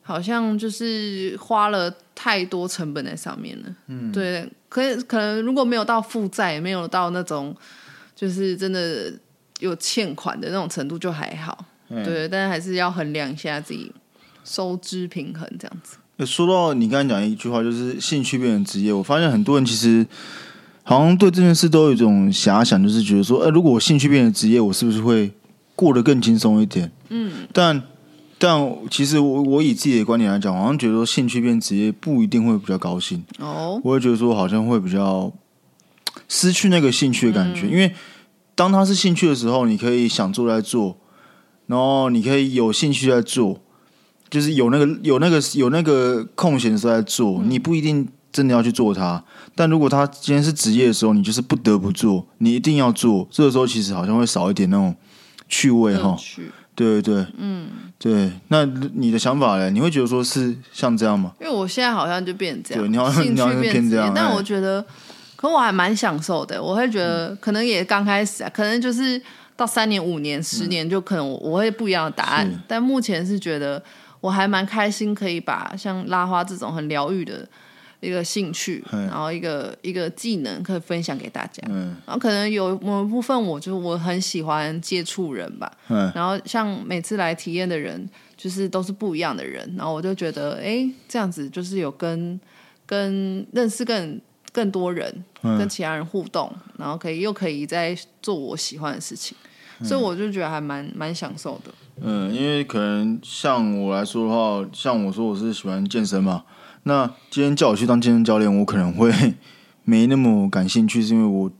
[0.00, 3.76] 好像就是花了太多成本在上面了。
[3.88, 7.54] 嗯，对，可可能如果没有到负债，没有到那种
[8.16, 9.12] 就是真的
[9.58, 11.62] 有欠款的那种程度就还好。
[11.88, 13.92] 对，但是还是要衡量一下自己
[14.44, 15.98] 收支平衡这样子。
[16.26, 18.92] 说到你刚才讲一句话，就是兴趣变成职业。
[18.92, 20.06] 我发现很多人其实
[20.82, 25.30] 好像对这件事都有一种遐想，就是觉得说，哎，如果我兴趣变成职业，我是不是会
[25.74, 26.90] 过得更轻松一点？
[27.08, 27.82] 嗯，但
[28.38, 33.24] 但其实我我以自己的观点来讲，好像觉得说兴趣变职业不一定会比较高兴。
[33.38, 35.32] 哦，我会觉得说好像会比较
[36.28, 37.94] 失去那个兴趣的感觉，因为
[38.54, 40.96] 当他是兴趣的时候，你可以想做在做，
[41.66, 43.60] 然后你可以有兴趣在做。
[44.32, 49.22] 就是有那个有那个有那个空闲时候在做，你不一定真的要去做它。
[49.54, 53.28] 但如果他今天是职业的时候，你就是不得不做，你一定要做。
[53.30, 54.96] 这个时候其实好像会少一点那种
[55.50, 56.16] 趣味哈。
[56.74, 57.68] 对对对，嗯，
[57.98, 58.32] 对。
[58.48, 58.64] 那
[58.94, 59.68] 你的想法呢？
[59.68, 61.32] 你会觉得说是像这样吗？
[61.38, 64.10] 因为我现在好像就变这样，你好像你好像变这样。
[64.14, 64.82] 但我觉得，
[65.36, 66.62] 可我还蛮享受的。
[66.62, 69.20] 我会觉得，可能也刚开始啊，可能就是
[69.54, 72.50] 到三年、五年、十年，就可能我会不一样的答案。
[72.66, 73.82] 但目前是觉得。
[74.22, 77.46] 我还蛮开心，可以把像拉花这种很疗愈的
[78.00, 81.62] 一个兴趣，然后一个一个技能，可以分享给大家。
[81.68, 85.70] 嗯，然后可能有某一部分，我就我很喜欢接触人吧。
[85.88, 92.40] 嗯，然后像每次来体验的人，就是都是不一样的人，然后我就觉得，哎，这样子就是有跟
[92.86, 94.20] 跟认识更
[94.52, 99.36] 更多人，跟其他人互动，然后可以又可以在做我喜欢的事情，
[99.82, 101.72] 所以我就觉得还蛮蛮享受的。
[102.00, 106.44] 嗯，因为可能像我来说的话，像我说我是喜欢健身嘛，
[106.84, 109.12] 那今天叫我去当健身教练，我可能会
[109.84, 111.50] 没那么感兴趣，是因为我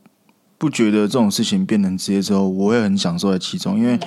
[0.58, 3.78] 不觉得这种事情变成职业之后，我会很享受在其中。
[3.78, 3.98] 因为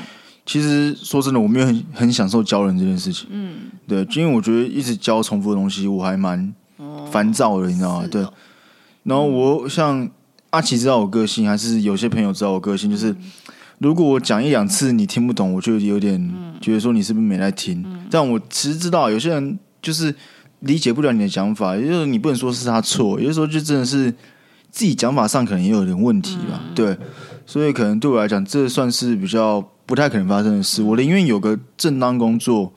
[0.46, 3.28] 其实说真的，我没有很很享受教人这件事情。
[3.30, 6.54] 嗯，对，因为我觉得一直教重复的东西，我还蛮
[7.12, 8.08] 烦躁的，你知道吗？
[8.10, 8.26] 对。
[9.04, 10.10] 然后我像
[10.50, 13.16] 阿奇知道我个性，还是有些朋友知道我个性，就是
[13.80, 17.86] 如果我讲一两次你听不懂，我就有点觉得说你是不是没在听。
[18.10, 20.14] 但我其实知道有些人就是
[20.62, 24.12] 理解不了你的讲法，也就是你不能说是他错，有些时候就真的是
[24.72, 26.62] 自己讲法上可能也有点问题吧。
[26.74, 26.98] 对，
[27.46, 29.66] 所以可能对我来讲，这算是比较。
[29.88, 32.74] 不太可能发生的事，我宁愿有个正当工作，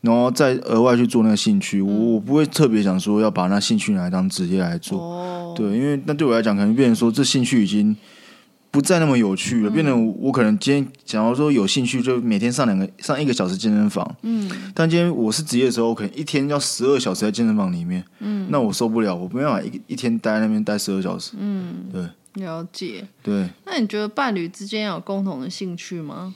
[0.00, 1.82] 然后再额外去做那个兴趣。
[1.82, 5.54] 我我不会特别想说要把那兴趣拿来当职业来做。
[5.54, 7.94] 对，因为那对我来讲，可能变成说这兴趣已经
[8.78, 9.70] 不再那么有趣了。
[9.70, 14.08] 变得我可能今天假如说有兴趣，就每天上两个上一个小时健身房。
[14.22, 14.48] 嗯。
[14.72, 18.04] 但今天我是职业的时候，我可能一天要十二小时在健身房里面。
[18.20, 18.46] 嗯。
[18.50, 21.32] 那我受不了，我没办法一一天待在那边待十二小时。
[21.40, 21.86] 嗯。
[21.92, 22.06] 对。
[22.34, 23.48] 了解，对。
[23.66, 26.32] 那你觉得伴侣之间有共同的兴趣吗？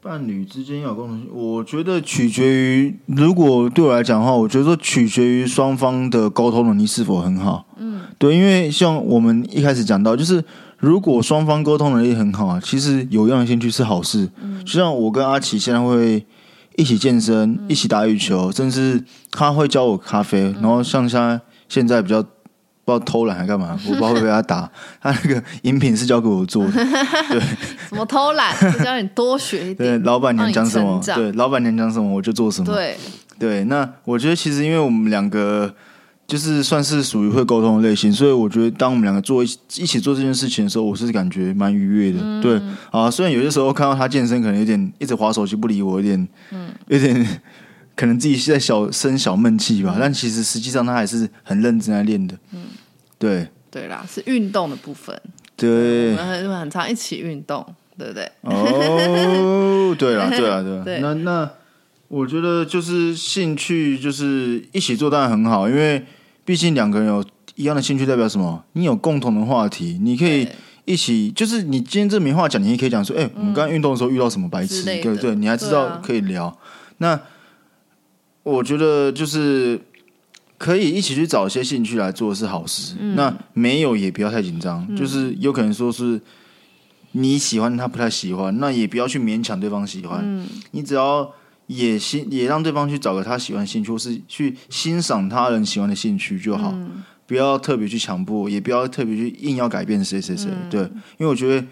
[0.00, 7.66] 伴侣之间要有共同性，我觉得取决于，如果对我来讲的话，我觉得说取决于双方的沟通能力是否很好。
[7.78, 10.44] 嗯，对，因为像我们一开始讲到，就是
[10.84, 14.28] 如果双方沟通能力很好啊，其实有样的兴趣是好事。
[14.42, 16.26] 嗯，就像我跟阿奇现在会
[16.76, 22.22] 一起健身，一起打羽球，甚至他会教我咖啡，然后像他现在比较。
[22.86, 23.80] 不知道偷懒还干嘛？
[23.88, 24.70] 我不知道会被他打。
[25.00, 26.72] 他那个饮品是交给我做的，
[27.32, 27.40] 对。
[27.88, 28.54] 什么偷懒？
[28.84, 29.76] 教你多学一点。
[29.76, 31.00] 对，老板娘讲什么？
[31.02, 32.70] 对，老板娘讲什么我就做什么。
[32.70, 32.94] 对
[33.38, 35.74] 对，那我觉得其实因为我们两个
[36.26, 42.40] 就是算是属于会沟通的类型，所以我觉得当我们两个做一一起做这件事情的时候，我是感觉蛮愉悦的。
[42.40, 42.60] 对
[42.90, 47.40] 啊，虽然有些时候看到他健身可能有点一直划手机不理我，有点嗯，有点
[47.94, 49.96] 可能自己在小生小闷气吧。
[50.00, 52.36] 但其实实际上他还是很认真在练的。
[52.52, 52.62] 嗯。
[53.16, 55.18] 对对啦，是运动的部分。
[55.56, 57.64] 对，我们很很常一起运动，
[57.96, 58.30] 对不对？
[58.42, 61.14] 哦，对啦，对啦，对了。
[61.14, 61.50] 那那
[62.14, 66.00] 我觉得就是兴趣，就是一起做当然很好，因为
[66.44, 67.24] 毕竟两个人有
[67.56, 68.64] 一样的兴趣，代表什么？
[68.74, 70.46] 你有共同的话题，你可以
[70.84, 71.32] 一起。
[71.32, 76.56] 就是你今天这没话讲，你也可以讲说：“哎，我们刚刚运动的时候遇到什么白痴？”对对，你还知道可以聊。
[76.98, 77.20] 那
[78.44, 79.80] 我觉得就是。
[80.56, 82.94] 可以一起去找一些兴趣来做是好事。
[83.16, 86.18] 那没有也不要太紧张，就是有可能说是
[87.10, 90.20] 你喜欢他不太喜欢，那也不要去勉强对方喜欢。
[90.22, 91.30] 嗯你只要
[91.66, 96.74] 也欣也让对方去找个他喜欢兴趣，或是去欣赏他人喜欢的兴趣就好。
[97.26, 100.50] 不要特别去强迫，也不要特别去硬要改变谁谁谁。
[100.70, 100.82] 对，
[101.18, 101.66] 因为我觉得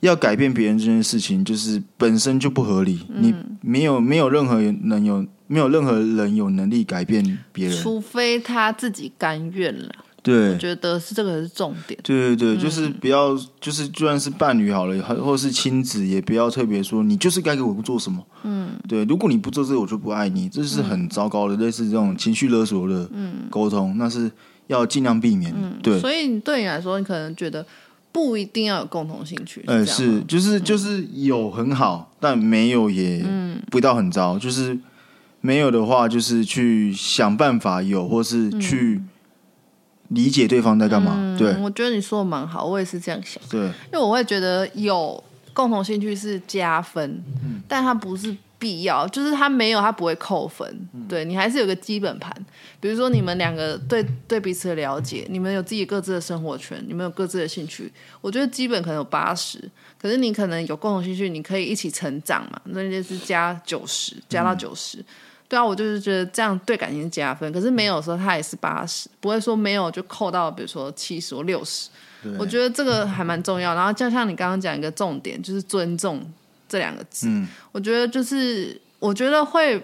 [0.00, 3.00] 要改变别人这件事情，就是本身就不合理。
[3.08, 5.26] 你没有没有任何人有。
[5.50, 9.90] 没有任何人有能力改变别人，除非他自己甘愿了。
[10.28, 11.98] 对，我觉得是这个是重点。
[12.02, 18.22] 对对对，就是不要，就是就算是伴侣好了，或者是亲子，也不要特别说你就是该给我做什么。
[18.42, 23.08] 嗯，对，如果你不做这个，我就不爱你，这是很糟糕的，类似这种情绪勒索的
[23.48, 24.30] 沟通，那是
[24.66, 25.54] 要尽量避免。
[25.82, 27.64] 对，所以对你来说，你可能觉得
[28.12, 29.64] 不一定要有共同兴趣。
[29.66, 33.24] 呃，是，就是就是有很好，但没有也
[33.70, 34.78] 不到很糟，就是。
[35.40, 39.00] 没有的话，就是去想办法有，或是去
[40.08, 41.36] 理解对方在干嘛。
[41.38, 43.42] 对，我觉得你说的蛮好，我也是这样想。
[43.50, 47.22] 对，因为我会觉得有共同兴趣是加分，
[47.66, 50.88] 但它不是必要，就是它没有，它不会扣分。
[51.08, 52.34] 对你还是有个基本盘，
[52.80, 59.58] 比如说你们两个对对彼此的了解，你们有自己各自的生活圈，你们有各自的兴趣，我觉得基本可能有八十。
[60.00, 65.04] 可是你可能有共同兴趣，你可以一起成长嘛，那就是加九十，加到九十。
[65.48, 67.50] 对啊，我就是觉得这样对感情加分。
[67.52, 71.88] 可是没有说他也是八十，不会说没有就扣到，比如说七十或六十。
[72.36, 73.74] 我觉得这个还蛮重要。
[73.74, 76.20] 然后就像你刚刚讲一个重点，就是尊重
[76.68, 77.30] 这两个字。
[77.72, 79.80] 我觉得就是我觉得会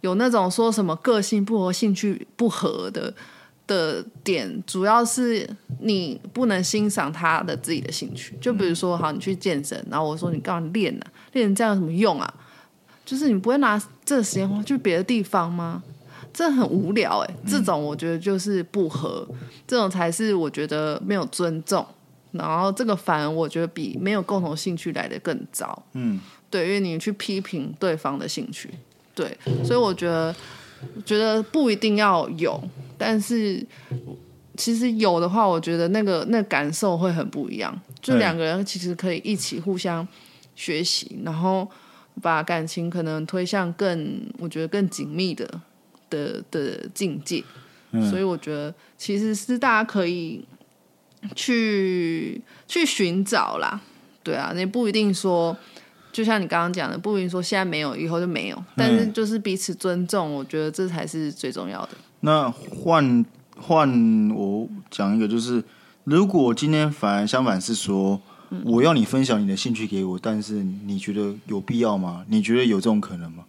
[0.00, 3.12] 有那种说什么个性不合、兴趣不合的
[3.66, 5.48] 的点，主要是
[5.80, 8.34] 你不能欣赏他的自己的兴趣。
[8.40, 11.04] 就比如说，好，你去健身，然后我说你干嘛练呢？
[11.32, 12.34] 练这样有什么用啊？
[13.06, 15.82] 就是你不会拿这个时间去别的地方吗？
[16.34, 19.26] 这很无聊哎，这种我觉得就是不合，
[19.66, 21.86] 这种才是我觉得没有尊重。
[22.32, 25.82] 然后这个反而我觉得比没有共同兴趣来的更糟。
[25.94, 28.68] 嗯，对，因为你去批评对方的兴趣，
[29.14, 30.34] 对，所以我觉得
[31.06, 32.60] 觉得不一定要有，
[32.98, 33.64] 但是
[34.58, 37.74] 其实有的话，我觉得那个那感受会很不一样。
[38.02, 40.06] 就两个人其实可以一起互相
[40.54, 41.66] 学习，然后。
[42.22, 45.48] 把感情可能推向更，我觉得更紧密的
[46.08, 47.44] 的的境界，
[48.10, 50.44] 所以我觉得其实是大家可以
[51.34, 53.80] 去去寻找啦，
[54.22, 55.56] 对啊，你不一定说
[56.12, 61.90] 就像你刚刚讲的，不一定说现在没有，以后就没有，但是就是彼此尊重，我觉得这才是最重要的。
[62.20, 63.24] 那换
[63.58, 65.62] 换我讲一个，就是
[66.04, 68.20] 如果今天反而相反是说，
[68.64, 72.24] 我要你分享你的兴趣给我，但是你觉得有必要吗？
[72.28, 73.44] 你觉得有这种可能吗？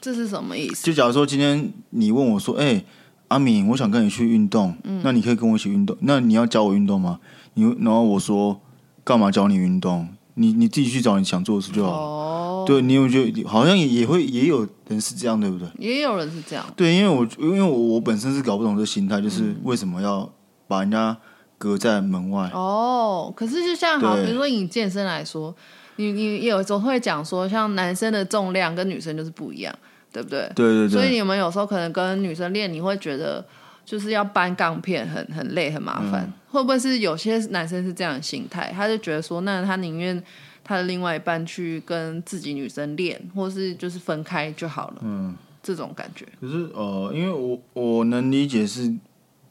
[0.00, 0.84] 这是什么意思？
[0.84, 2.84] 就假如说今天你问我说，哎，
[3.28, 7.20] 阿敏，我想跟你去运动，嗯那你可以跟我一起运动，那你要教我运动吗？
[7.54, 8.60] 你然后我说，
[9.04, 10.08] 干嘛教你运动？
[10.34, 11.90] 你你自己去找你想做的事就好。
[11.90, 15.68] 哦，对你有觉得好像也也会也有人是这样，对不对？
[15.78, 16.64] 也有人是这样。
[16.74, 20.32] 对，因为我因为我我本身是搞不懂这心态，就是为什么要
[20.66, 21.14] 把人家
[21.60, 22.50] 隔在门外？
[22.54, 25.54] 哦，可是就像好，比如说以健身来说，
[25.96, 29.78] 你你有总会讲说，像男生的重量跟女生就是不一样，
[30.10, 30.50] 对不对？
[30.56, 30.88] 对对对。
[30.88, 33.44] 所以你们有时候可能跟女生练，你会觉得
[33.84, 36.32] 就是要搬钢片很很累很麻烦。
[36.48, 38.72] 会不会是有些男生是这样的心态？
[38.74, 40.20] 他就觉得说，那他宁愿
[40.64, 44.96] 他的另外一半去跟自己女生练，或是就是分开就好了。
[45.02, 46.26] 嗯，这种感觉。
[46.40, 48.92] 可是呃，因为我我能理解是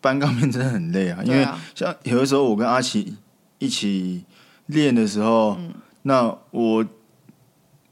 [0.02, 1.20] 搬钢片真的很累啊。
[1.24, 3.16] 因为像有的时候我跟阿奇
[3.58, 4.24] 一起
[4.68, 5.58] 练的时候，
[6.04, 6.86] 那我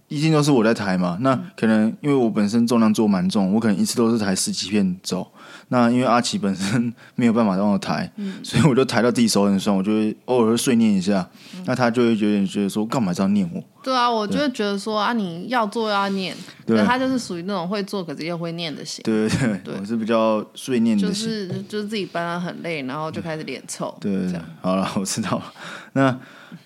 [0.07, 1.17] 一定都是我在抬嘛。
[1.21, 5.31] 那可能因为我本身重量做蛮重，我可能一次都是抬十几片走。
[5.69, 8.09] 那因为阿奇本身没有办法让我抬，
[8.41, 11.29] 所以我就抬到自己手很酸，我就会偶尔会碎念一下。
[11.65, 13.61] 那他就会有点觉得说，干嘛这样念我？
[13.87, 16.35] 对啊，我就会觉得说啊，你要做要念。
[16.65, 19.01] 对，他就是属于那种会做可是又会念的型。
[19.03, 21.09] 对对对，我是比较碎念的型。
[21.09, 23.95] 就是就是自己搬得很累，然后就开始脸臭。
[24.01, 25.53] 对，这样好了，我知道了。
[25.93, 26.19] 那。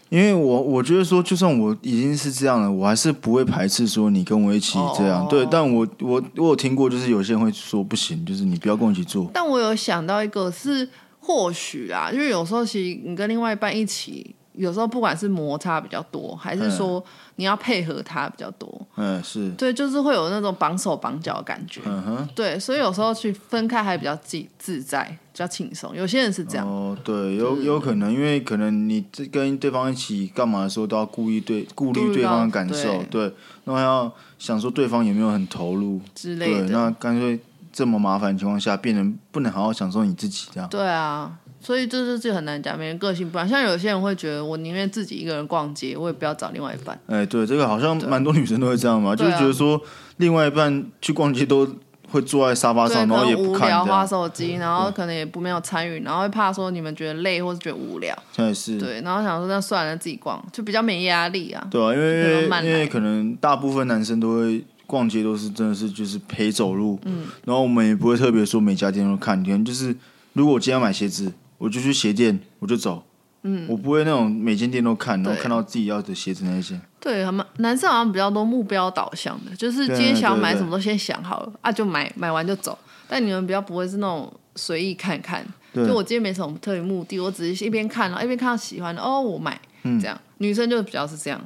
[0.10, 5.26] 因为我我觉得说，就算我已经是这样了，我还是不会排斥说你跟我一起这样。
[5.30, 9.32] 对，但我我我有听过，就是有些人会说不行，就是你不要跟我一起做。
[9.34, 10.90] 但我有想到一个，是
[11.22, 14.36] 或许啊，因为有时候其实你跟另外一半一起。
[14.54, 17.04] 有时候不管是摩擦比较多，还是说
[17.38, 19.50] 你要配合他比较多，嗯，是。
[19.52, 25.96] 对，就是会有那种绑手绑脚的感觉，嗯哼，对，所以有时候去分开还比较自自在，比较轻松。
[25.96, 33.34] 有些人是这样，哦，对，有有可能，因为可能你这跟对方一起干嘛的时候，都要故意对顾虑对方的感受，对，
[33.64, 36.02] 那还要想说对方有没有很投入？
[36.14, 37.40] 之类的，那干脆
[37.72, 41.38] 这么麻烦的情况下，变成不能好好享受你自己这样，对啊。
[41.62, 43.48] 所以这是很难讲，每人个性不一样。
[43.48, 47.00] 像有些人会觉得，我宁愿自己一个人逛街，我也不要找另外一半。
[47.06, 49.80] 哎，对，这个好像蛮多女生都会这样嘛，就是觉得说，
[50.18, 51.68] 另外一半去逛街都
[52.10, 58.18] 会坐在沙发上，然后也不看，花手机，然后可能也不没有参与，然后会怕说你们觉得累或者觉得无聊。
[58.32, 58.80] 在是。
[58.80, 61.68] 对，然后想说那算了，自己逛就比较没压力啊。
[61.70, 69.96] 对啊，因为因为可能大部分男生都会逛街，都是真的是就是陪走路，嗯，然后我们也不会特别说每家店都看，可能就是
[70.34, 71.32] 如果我今天要买鞋子。
[71.62, 73.04] 我就去鞋店，我就走。
[73.44, 76.80] 嗯，我不会那种每间店都看，然后看到自己要的鞋子那些。
[77.00, 82.76] 对，他们男生好像比较多目标导向的，就是今天想要买什么都先想好了啊，就买，买完就走。
[83.08, 89.60] 但你们比较不会是那种随意看看，就我今天没什么特别目的，我只是一边看，然后一边看到喜欢的哦，我买。
[89.84, 91.40] 这样女生就比较是这样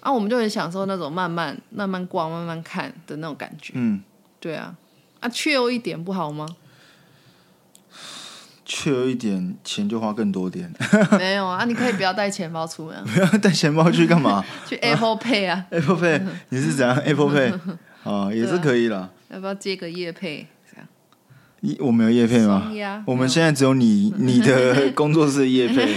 [0.00, 3.74] 啊，我们就很享受那种慢慢慢慢逛、慢慢看的那种感觉。
[3.76, 4.02] 嗯，
[4.40, 4.74] 对啊，
[5.20, 6.46] 啊，缺一点不好吗？
[8.74, 10.72] 缺一点钱就花更多点，
[11.18, 14.42] 没有啊，你可以不要带钱包出门， 不要带钱包去干嘛？
[14.66, 17.52] 去 Apple Pay 啊，Apple Pay，你是怎样 Apple Pay
[18.04, 19.10] 啊，也是可以了。
[19.28, 20.46] 要不要接个夜配？
[21.60, 22.72] 一我们有叶配吗？
[23.06, 25.94] 我们现在只有你你的工作室叶配。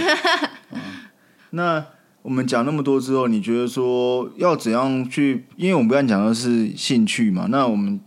[1.50, 1.82] 那
[2.20, 5.46] 我们讲那么多之后，你觉得说要怎样去？
[5.56, 7.98] 因为我们刚才讲的是兴趣嘛，那我们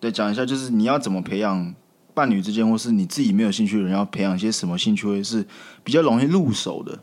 [0.00, 1.74] 再讲一下，就是你要怎么培养？
[2.14, 5.44] 伴侣之间，或是你自己没有兴趣的人，要培养一些什么兴趣会是
[5.82, 6.98] 比较容易入手的？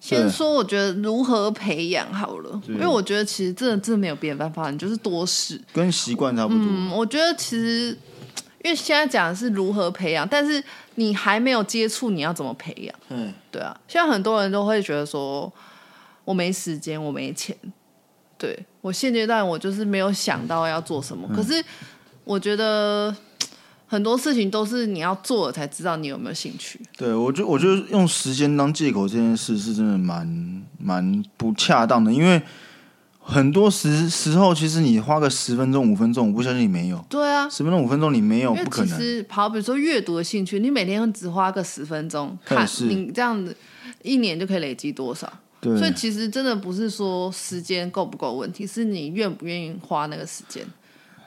[0.00, 6.64] 先说，我觉得如何培养好了，因为我觉得其实真的真的没有别的办法，你就是多试，跟习惯差不多。
[6.66, 7.96] 嗯，我觉得其实
[8.64, 10.60] 因为现在讲的是如何培养，但是
[10.96, 12.94] 你还没有接触，你要怎么培养？
[13.10, 15.52] 嗯，对啊，现在很多人都会觉得说，
[16.24, 17.56] 我没时间，我没钱，
[18.36, 21.28] 对我现阶段我就是没有想到要做什么。
[21.32, 21.64] 可是
[22.24, 23.14] 我觉得。
[23.92, 26.80] 很多事情都是你要做了才知道你有没有兴趣。
[26.96, 32.40] 对，我觉我觉得用时间当借口这件事是真的蛮蛮不恰当的，因为
[33.20, 37.04] 很多时时候其实你花个十分钟五分钟，我不相信你没有。
[37.10, 38.98] 对啊，十分钟五分钟你没有不可能。
[38.98, 43.54] 其实跑，比如说阅读的兴趣，你每天只花个十分钟看，你这样子
[44.02, 45.30] 一年就可以累积多少？
[45.60, 50.64] 对，所以其实真的不是说时间够不够问题，是你愿不愿意花那个时间。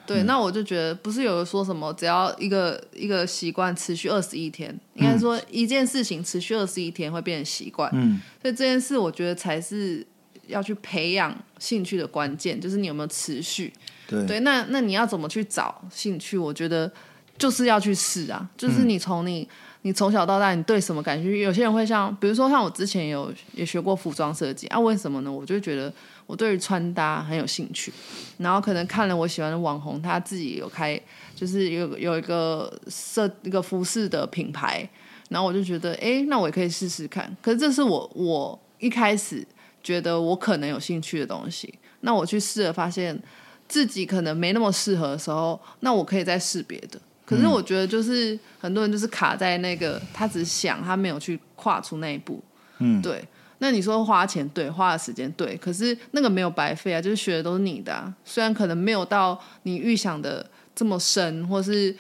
[0.06, 7.90] 对，那我就觉得不是有人说什么，只要一个一个习惯持续二十一天，应该说一件事情持续二十一天会变成习惯。
[7.94, 10.06] 嗯，所以这件事我觉得才是
[10.48, 13.74] 要去培养兴趣的关键，就是你有没有持续。
[14.08, 16.38] 对对，那那你要怎么去找兴趣？
[16.38, 16.92] 我觉得
[17.38, 19.48] 就是要去试啊，就是你从你
[19.86, 21.42] 你从小到大你对什么感兴趣？
[21.42, 25.32] 有些人会像，比如说像我之前有也学过服装设计啊，为什么呢？
[25.32, 25.94] 我就觉得
[26.26, 27.94] 我对于穿搭很有兴趣，
[28.40, 31.00] 然后可能看了我喜欢的网红，他自己有开，
[31.36, 34.90] 就是有有一个设一个服饰的品牌，
[35.30, 37.38] 然后我就觉得，哎，那我也可以试试看。
[37.40, 39.46] 可是这是我我一开始
[39.84, 43.22] 觉得我可能有兴趣的东西，那我去试了，发现。
[43.68, 47.02] 自己可能没那么适合的时候，那我可以再试别的。
[47.26, 52.44] 可是我觉得，就是很多人就是卡在那个，他只想，他没有去跨出那一步。
[52.78, 53.24] 嗯，对。
[53.60, 58.14] 那你说花钱对，花的时间对，可是那个没有白费啊，就是学的都是你的。
[58.26, 60.46] 虽然可能没有到你预想的
[60.76, 61.96] 这么深，或是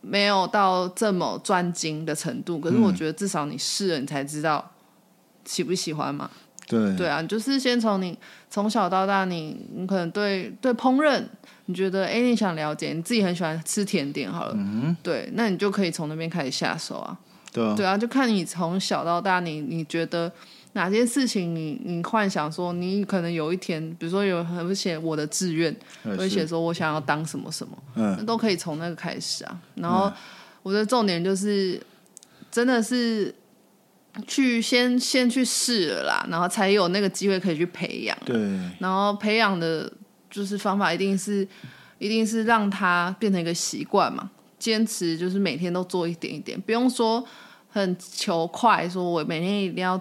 [0.00, 4.70] 没有到这么专精的程度，可是我觉得至少你试了，你才知道
[5.44, 6.30] 喜不喜欢嘛。
[6.70, 8.16] 对对啊，就是先从你
[8.48, 11.20] 从小到大，你你可能对对烹饪，
[11.64, 17.18] 你觉得哎，你想了解，你自己很喜欢吃甜点，好了，嗯，对，那你就可以从那边开始下手啊。
[17.52, 20.30] 对啊，对啊，就看你从小到大，你你觉得
[20.74, 25.74] 哪些事情，你你幻想说，你可能有一天，比如说有很写我的志愿，
[26.16, 29.60] 会写说我想要当什么什么，嗯，那都可以从那个开始啊。
[29.74, 30.08] 然后
[30.62, 31.82] 我的重点就是，
[32.52, 33.34] 真的是。
[34.26, 38.16] 去先先去试了啦，然后才有那个机会可以去培养。
[38.24, 38.36] 对，
[38.78, 39.90] 然后培养的
[40.28, 41.46] 就是方法，一定是
[41.98, 47.24] 一定是让它变成一个习惯嘛，坚持就是每天都做一点一点，不用说
[47.68, 50.00] 很求快，说我每天一定要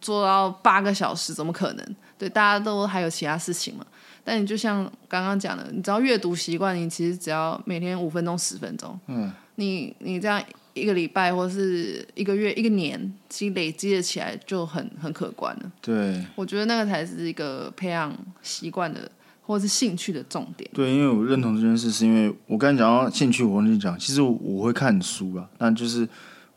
[0.00, 1.96] 做到八个小时，怎么可能？
[2.16, 3.84] 对，大家都还有其他事情嘛。
[4.22, 10.40] 但你就像刚刚讲的，你只要阅读习惯，你其实只要每天五分钟、十分钟，嗯，你你这样。
[10.74, 15.72] 一个礼拜或是一个月、一个年，其实累积的起来就很很可观了。
[15.80, 18.12] 对，我觉得那个才是一个培养
[18.42, 19.10] 习惯的
[19.42, 20.68] 或者是兴趣的重点。
[20.74, 26.08] 对，因为我认同这件事，是因为我刚才讲到兴趣，我跟你讲，其实我会看书啊，但就是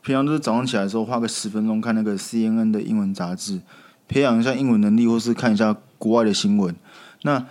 [0.02, 3.62] 平常都是早上起来的时候花个十分钟看那个 CNN 的英文杂志，
[4.08, 6.76] 培养一下英文能力，或是看一下国外的新闻。
[7.22, 7.46] 那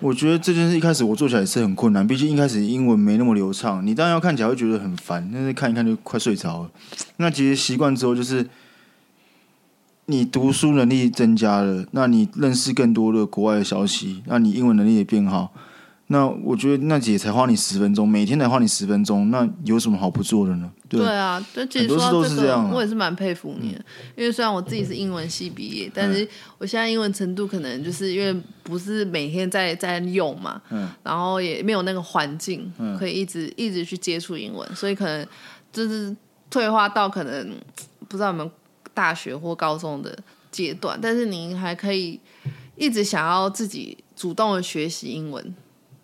[0.00, 6.70] 我觉得这件事一开始我做起来也是很困难，毕竟一开始英文没那么流畅，你当然要看起来会觉得很烦，但是看一看就快睡着了。
[7.18, 8.48] 那其实习惯之后，就是
[10.06, 15.52] 你读书能力增加了，那你认识更多的国外的消息，那你英文能力也变好。
[16.06, 20.70] 那我觉得那姐才花你十分钟，每天才花你十分钟，那有什么好不做的呢？
[20.98, 23.84] 对啊，就其实说这个，我也是蛮佩服你的。
[24.16, 26.26] 因为虽然我自己是英文系毕业，但是
[26.58, 28.34] 我现在英文程度可能就是因为
[28.64, 35.24] 不是每天在在用嘛，嗯，然后也没有那个环境可以一直一直去接触英文，所以可能
[35.72, 36.14] 就是
[36.50, 37.54] 退化到可能
[38.08, 38.50] 不知道有没有
[38.92, 40.18] 大学或高中的
[40.50, 42.18] 阶段，但是您还可以
[42.74, 45.54] 一直想要自己主动的学习英文。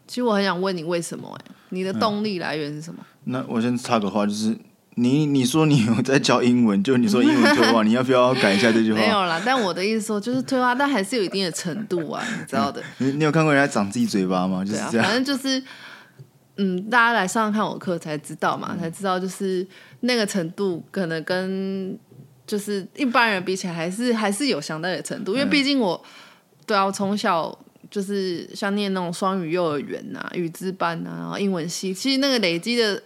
[0.06, 1.28] 其实我很想问你，为什么？
[1.42, 3.04] 哎，你的动力来源是什么？
[3.24, 4.56] 那我先插个话，就是
[4.98, 8.98] 你你说你有在教英文，就你说英文退化，你要不要改一下这句话？
[8.98, 12.82] 没有啦，但我的意思说，就是退化，但还是有一定的程度啊， 你知道的。
[12.98, 14.64] 你你有看过人家长自己嘴巴吗？
[14.64, 15.62] 就是这样，反正就是，
[16.56, 19.66] 嗯，大家来上看我课才知道嘛，才知道就是
[20.00, 21.98] 那个程度，可能跟
[22.46, 26.02] 就是一般人比起来，还是还是有相当的程度，因为毕竟我，
[26.66, 27.56] 对啊，我从小。
[27.88, 33.00] 就是像念那种双语幼儿园呐、语资班呐，然后英文系，其实那个累积的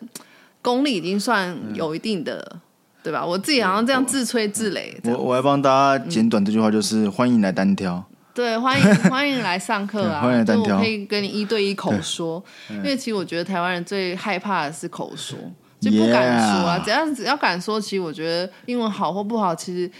[0.62, 2.60] 功力已经算有一定的，
[3.02, 3.24] 对吧？
[3.24, 4.94] 我自己好像这样自吹自擂。
[5.04, 8.04] 我我来帮大家简短这句话，就是欢迎来单挑。
[8.32, 10.20] 对，欢迎 欢迎来上课啊！
[10.20, 12.42] 欢迎单挑，可以跟你一对一口说。
[12.70, 15.36] 因为其实我觉得台湾人最害怕的是口说，
[15.80, 16.78] 就不敢说啊。
[16.78, 19.90] 只要只要敢说，其实我觉得英文好或不好，其实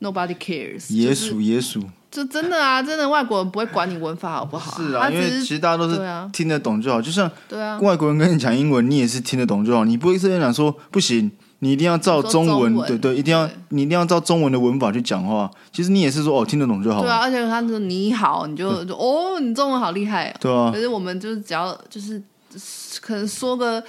[0.00, 0.92] nobody cares。
[0.92, 1.82] 野鼠，野鼠。
[2.10, 4.80] 就真的啊，真的外国人不会管你文法好不好？
[4.80, 6.00] 是啊，因为其实大家都是
[6.32, 7.02] 听得懂就好。
[7.02, 9.84] 就像对啊，外国人跟你讲英文，你也是听得懂就好。
[9.84, 15.50] 你不会这样讲说不行，你一定要照中文，对对，一定要你一定要照中文的文法去讲话。
[15.70, 17.02] 其实你也是说哦，听得懂就好。
[17.02, 20.34] 对啊，而且他说你好，你就就哦，你中文好厉害。
[20.40, 22.22] 对啊，可是我们就是只要就是
[23.00, 23.82] 可能说个。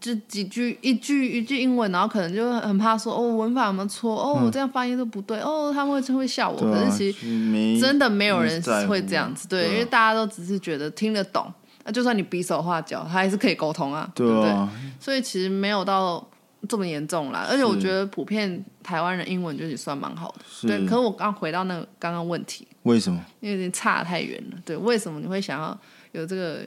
[0.00, 11.50] 就几句一句一句英文，然后可能就很怕说哦文法有没有错哦我这样发音都不对哦他们会会笑我，可是其实真的没有人会这样子，对，因为大家都只是觉得听得懂，
[11.84, 14.54] 那就算你比手画脚，他还是可以沟通啊，对不对？
[15.00, 16.24] 所以其实没有到
[16.68, 20.84] 这么严重啦，而且我觉得普遍台湾人英文就也算蛮好的，对。
[20.84, 23.18] 可是我刚回到那个刚刚问题，为什么？
[23.40, 25.76] 因为有点差太远了，对，为什么你会想要
[26.12, 26.60] 有这个？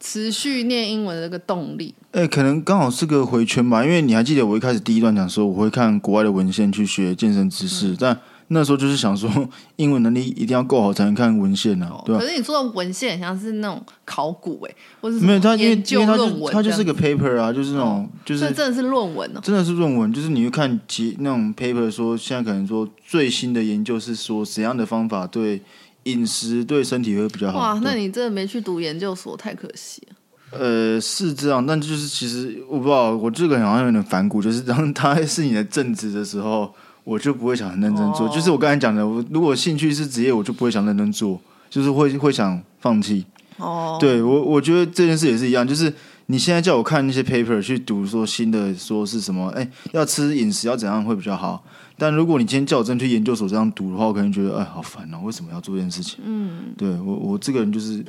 [0.00, 3.84] 持续念英文的这个动力，哎，可能刚好是个回圈吧。
[3.84, 9.30] 因为你还记得我一开始第一段讲说，我会看国外的文献去学健身知识，但那时候就是想说，
[9.76, 25.62] 英文能力一定要够好才能看文献啊，对可是你说的文献像是那种考古哎，或者没有他，因为因为他就他就是个 paper 啊，就是那种就是真的是论文哦，真的是论文，就是你会看其那种 paper 说，现在可能说最新的研究是说怎样的方法对
[26.04, 27.58] 饮食对身体会比较好。
[27.58, 30.16] 哇，那你真的没去读研究所，太可惜了。
[30.58, 36.74] 呃，是这样，但就是其实我不知道，我这个人好像有点反骨，就是当他是你的正职的时候，
[37.04, 38.28] 我就不会想很认真做。
[38.30, 43.24] 就是我刚才讲的，我如果兴趣是职业，我就不会想认真做，就是会会想放弃。
[43.58, 45.92] 哦，对我我觉得这件事也是一样，就是
[46.30, 51.64] 你现在叫我看那些 paper 去读说新的说是什么，哎，要吃饮食要怎样会比较好。
[51.98, 56.20] 但如果你今天叫我真去研究所这样读的话，我可能觉得哎好烦哦，为什么要做这件事情？
[56.24, 58.04] 嗯，对我我这个人就是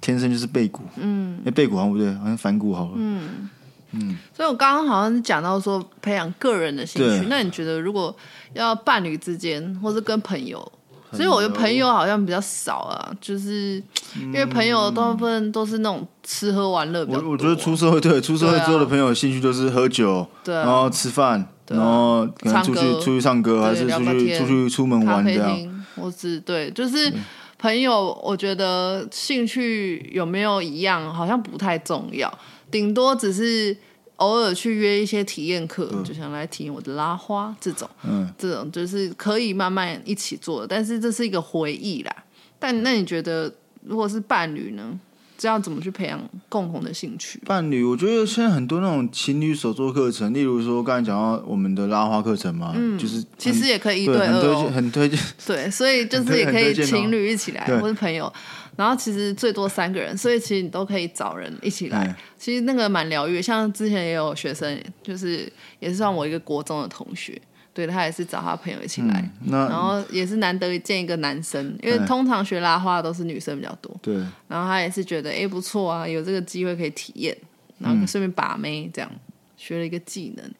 [0.00, 3.50] 天生就是背骨，嗯，哎背骨好像不对，好像反骨好了，嗯
[3.92, 4.16] 嗯。
[4.34, 8.16] 所以我刚刚好像是讲到说培养个人的兴趣，那你觉得如果
[8.54, 10.72] 要伴侣之间或是跟朋友？
[11.12, 13.82] 所以我的朋友好像比较少啊，就是
[14.20, 17.04] 因为朋友大部分都是那种吃喝玩乐。
[17.06, 25.84] 我我觉得出社会对出社会之后的朋友兴趣就是喝酒，对，然后吃饭，然后可能出去出去唱歌，还是出去出去出门玩这样。
[25.96, 27.12] 我只对，就是
[27.58, 32.32] 朋友，我觉得兴趣有没有一样，好像不太重要，
[32.70, 33.76] 顶多只是。
[34.20, 37.88] 偶尔去约一些体验课，就想来体验我的拉花这种，
[38.38, 42.14] 这种就是可以慢慢一起做的，但是这是一个回忆啦。
[42.58, 43.52] 但那你觉得，
[43.84, 44.98] 如果是伴侣呢？
[45.38, 47.40] 这样怎么去培养共同的兴趣？
[47.46, 55.18] 伴侣，我觉得现在很多那种情侣手作课程，例如说刚才讲到我们的拉花课程嘛，嗯，就是其实也可以一对二，很推荐，很推荐。
[55.46, 58.30] 对，所以就是也可以情侣一起来，或是朋友。
[58.80, 62.16] 然后其实最多三个人，所以其实你都可以找人一起来。
[62.38, 67.38] 其实那个蛮疗愈，像之前也有学生，就是也是算我一个国中的同学，
[67.74, 69.30] 对他也是找他朋友一起来。
[69.50, 73.94] 然后也是难得见一个男生，因为通常学拉花都是女生比较多。
[74.00, 74.14] 对。
[74.48, 77.36] 然后他也是觉得哎不错啊，有这个机会可以体验，
[77.80, 79.10] 然后顺便把妹，这样
[79.58, 80.50] 学了一个技能。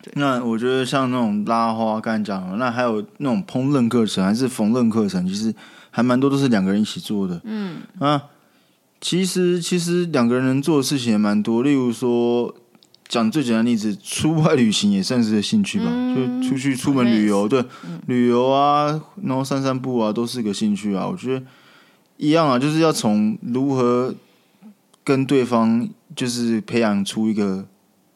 [0.00, 0.12] 对。
[0.14, 5.52] 那我觉得像那种拉花，刚才讲了，那还有那种烹饪课程还是缝纫课程，其实。
[5.90, 7.78] 还蛮多都是两个人一起做的，嗯。
[7.98, 8.24] 啊，
[9.00, 12.54] 其实其实两个人能做的事情也蛮多，例如说
[13.08, 17.64] 讲最简单的例子，出外旅行也算是个兴趣吧，就出去出门旅游，对，
[18.06, 21.06] 旅游啊，然后散散步啊，都是个兴趣啊。
[21.06, 21.44] 我觉得
[22.16, 24.14] 一样啊，就是要从如何
[25.02, 27.66] 跟对方就是培养出一个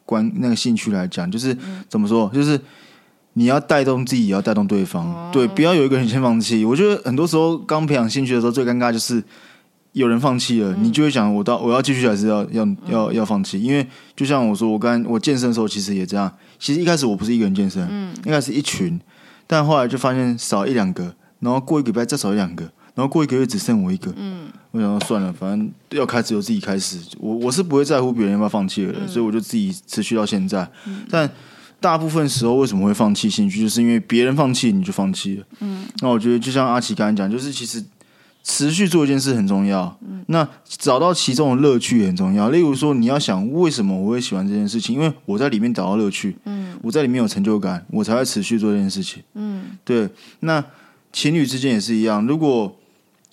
[0.05, 1.57] 关那个兴趣来讲，就是
[1.89, 2.59] 怎么说，就是。
[3.37, 6.63] 你要带动自己，也要带动对方，对，不要有一个人先放弃。
[6.63, 9.21] 我觉得很多时候刚培养兴趣的时候，最尴尬就是
[9.91, 13.61] 有人放弃了，你就会想，我到我要继续还是要要要要放弃？
[13.61, 16.31] 因为就像我说，我刚我健身的时候其实也这样。
[16.57, 18.97] 其实一开始我不是一个人健身，嗯，应该是一群，
[19.45, 22.63] 但后来就发现少一两个，然后过一个礼拜再少一两个，
[22.93, 26.99] 然后过一个月只剩我一个，嗯，我想说算了，反正要开始由自己开始。
[27.19, 30.65] 我我是不会在乎别人要不要放弃的人，所以我就自己持续到现在，
[31.09, 31.29] 但。
[31.85, 35.45] 大部分时候为什么会放弃兴趣，就是因为别人放弃你就放弃了。
[35.59, 37.83] 嗯，那我觉得就像阿奇刚才讲，就是其实
[38.43, 39.95] 持续做一件事很重要。
[40.01, 42.49] 嗯，那找到其中的乐趣也很重要。
[42.49, 46.35] 例如说，你要想为什么我会喜欢这件事情，因为我在里面找到乐趣。
[46.45, 49.21] 嗯，我在里面有成就感，我才会持续做这件事情。
[49.35, 50.09] 嗯，对。
[50.39, 50.65] 那
[51.13, 52.75] 情侣之间也是一样，如果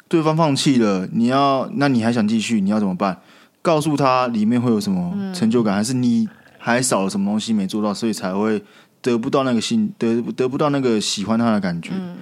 [0.09, 3.16] 对方放弃了，你要那你还想继续，你要怎么办？
[3.62, 6.28] 告诉他里面会有什么成就感，还是你？
[6.64, 8.62] 还少了什么东西没做到，所以才会
[9.00, 11.90] 得不到那个心得得不到那个喜欢他的感觉。
[11.92, 12.16] 嗯，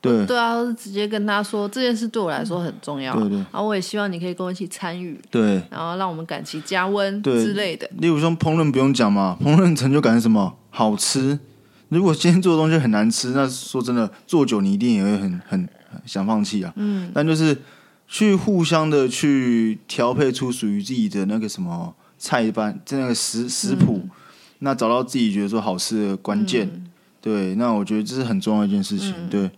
[0.00, 3.14] 对对啊，直接跟他说这件事对我来说很重要。
[3.14, 5.20] 对对，然后我也希望你可以跟我一起参与。
[5.30, 7.86] 对，然后让我们感情加温之类的。
[7.98, 10.54] 例如说烹饪不用讲嘛，烹饪成就感是什么？
[10.70, 11.38] 好吃。
[11.90, 15.68] 如果今天做的东西很难吃，那说真的，做久你一定也会很很
[16.06, 16.72] 想放弃啊。
[16.76, 17.54] 嗯，但就是
[18.08, 21.94] 去互相的去调配出属于自己的那个什么。
[22.22, 24.00] 菜班在那个食食谱，
[24.60, 26.70] 那找到自己觉得说好吃的关键，
[27.20, 29.50] 对，那我觉得这是很重要一件事情，对。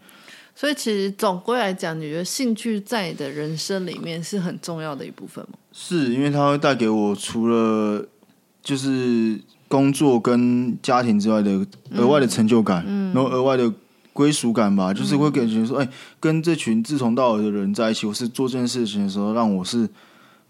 [0.55, 5.59] 所以其实总归来讲，你觉得兴趣在你的人生里面是很重要的一部分吗？
[5.73, 8.03] 是因为它会带给我除了
[8.63, 9.39] 就是
[9.69, 13.71] 工作跟家庭之外的额外的成就感，然后额外的
[14.15, 15.89] 归属感吧，就是会感觉说，哎，
[16.19, 19.87] 跟这群志同道合的人在一起，我是做这件事情的时候，让我是。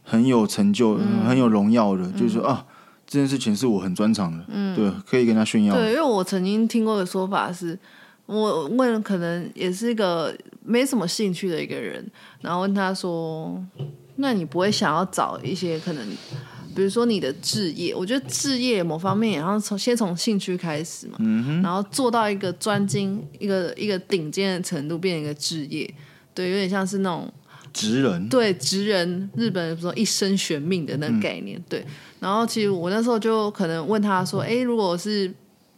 [0.04, 0.96] 很有成就、
[1.26, 2.64] 很有荣耀的，就是说啊，
[3.06, 4.44] 这件事情是我很专长的，
[4.76, 5.74] 对，可以跟他炫耀。
[5.74, 7.76] 对，因为我曾经听过的说法是，
[8.26, 12.06] 我问可能也是一个没什么兴趣的一个人，
[12.42, 13.58] 然后问他说
[14.16, 16.06] ：“那你不会想要找一些可能
[16.74, 21.16] 比如说你的置业，我觉得置业某方面，然后从先从兴趣开始嘛，
[21.62, 25.88] 然后做到一个专精、一个一个顶尖的程度，变成一个置业，
[26.34, 27.32] 对，有点像是那种
[27.74, 31.84] 职人，对，职人，日本说一生悬命的那个概念，对。
[32.20, 35.30] 然后其实我那时候就可能问他说：“哎，如果是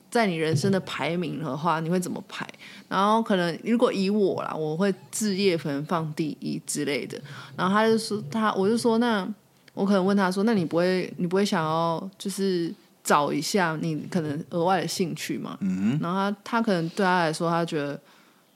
[0.08, 2.46] 在你人生的排名的话，你会怎么排？”
[2.88, 7.20] 然后可能如果以我啦，我会置业可能放第一之类的。
[7.56, 9.28] 然后他就说他，我就说那。
[9.74, 12.74] 我可能问他说：“那你不会，你不会想要就是
[13.04, 18.00] 找一下你可能额外的兴趣吗？”嗯然后他他可能对他来说，他觉得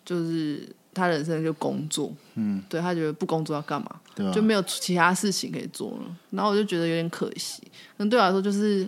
[0.03, 3.91] 就是他人生就工作，嗯，对他觉得不工作要干嘛？
[4.15, 6.17] 对就没有其他事情可以做了。
[6.31, 7.63] 然后我就觉得有点可惜。
[7.63, 8.81] 可能对我来说，就是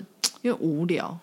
[0.43, 1.19] 因为无聊。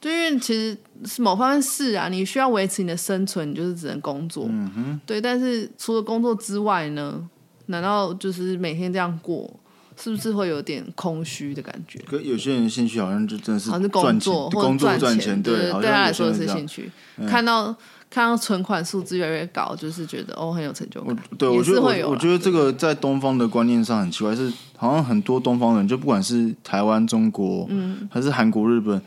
[0.00, 4.46] 就因为其实是某方面是啊，你需要维持你的生存，你就是只能工作。
[4.48, 5.00] 嗯哼。
[5.04, 7.28] 对，但是除了工作之外呢？
[7.66, 9.52] 难道就是每天这样过？
[10.00, 11.98] 是不是会有点空虚的感觉？
[12.06, 16.88] 可有些人兴趣好像就真的是好像是工作或赚钱，对，对他来说是兴趣。
[17.26, 17.76] 看到
[18.10, 21.16] 看到存款数字越来越高，就是觉得哦很有成就感。
[21.36, 29.00] 对，我觉得我觉得这个在东方的观念上很奇怪，是好像很多东方人，就不管是台湾、中国，嗯，还是韩国、日本，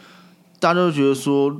[0.60, 1.56] 大家都觉得说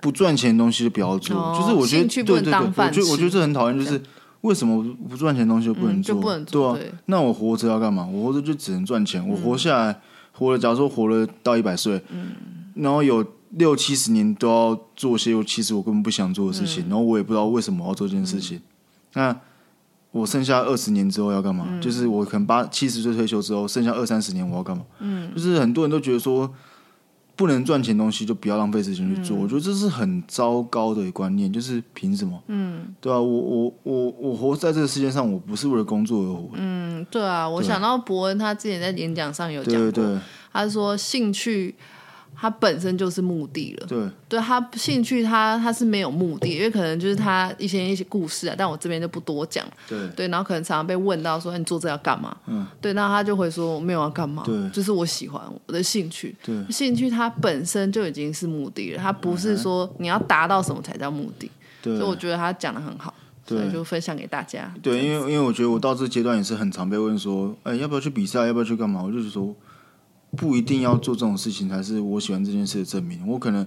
[0.00, 1.56] 不赚钱的东西就不要做。
[1.58, 4.00] 就是我觉得对对对，我觉得我觉得这很讨厌，就是。
[4.42, 6.74] 为什么不赚钱的东西就不能做？
[6.74, 8.08] 对啊，那我活着要干嘛？
[8.10, 9.22] 我活着就只能赚钱。
[9.28, 10.00] 我活下来，
[10.32, 12.02] 活了，假如说活了到一百岁，
[12.72, 18.60] 然后有六七十年都要做些我其实我根本不想做的事情，然后我也不知道为什么要做这件事情。
[19.14, 19.34] 那
[20.10, 21.78] 我剩下二十年之后要干嘛？
[21.80, 24.84] 就是我可能八七十岁退休之后，剩下二三十年我要干嘛？
[24.98, 26.52] 嗯，就是很多人都觉得说。
[27.36, 31.50] 不能赚钱东西就不要浪费时间去做，我觉得这是很糟糕的观念。
[31.50, 32.38] 就是凭什么？
[32.48, 36.50] 嗯，对啊，我我我我活在这个世界上，我不是为了工作而活。
[36.56, 40.20] 嗯，对啊，我想到伯恩他之前在演讲上有讲过，
[40.52, 41.74] 他说兴趣。
[42.40, 52.34] 他本身就是目的了，对，对他兴趣，他他是没有目的，因为可能就是他一些一些故事啊，但我这边就不多讲，对，对，然后可能常常被问到说你做这要干嘛？
[52.46, 61.50] 嗯，对，那他就会说没有要干嘛，对，就是我喜欢我的兴趣，对，兴趣它本身就已经是目的了，它不是说你要达到什么才叫目的，
[61.82, 63.12] 对，所以我觉得他讲的很好，
[63.46, 68.46] 所以就分享给大家，对，因为因为我觉得我到这阶段也是很常被问说，哎，要不要去比赛？
[68.46, 69.02] 要不要去干嘛？
[69.02, 69.54] 我就是说。
[70.36, 73.26] 不一定要做这种事情才是我喜欢这件事的证明。
[73.26, 73.66] 我可能，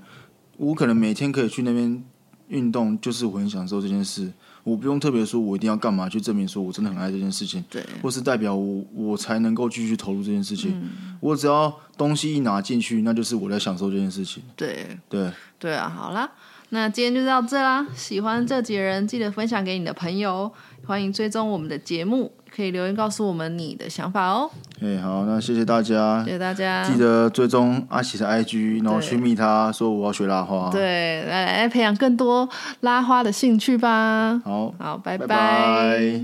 [0.57, 2.03] 我可能每天可以去那边
[2.47, 4.31] 运动，就是我很享受这件事。
[4.63, 10.81] 我不用特别说，我一定要干嘛去证明说我真的很爱这件事情，对，或是代表我我才能够继续投入这件事情。
[11.19, 14.41] 我只要东西一拿进去，那就是我在享受这件事情。
[14.55, 15.89] 对对对啊！
[15.89, 16.31] 好啦，
[16.69, 17.85] 那今天就到这啦。
[17.93, 20.49] 喜欢这几人，记得分享给你的朋友，
[20.85, 22.31] 欢迎追踪我们的节目。
[22.55, 24.49] 可以留言告诉我们你的想法哦。
[24.81, 30.69] 哎，好，那谢谢大家，谢谢大家，记得追踪阿喜的 IG，然后去密他说我要学拉花。
[30.69, 32.47] 对，来来培养更多
[32.81, 34.41] 拉花的兴趣吧。
[34.45, 36.19] 好，好，拜拜。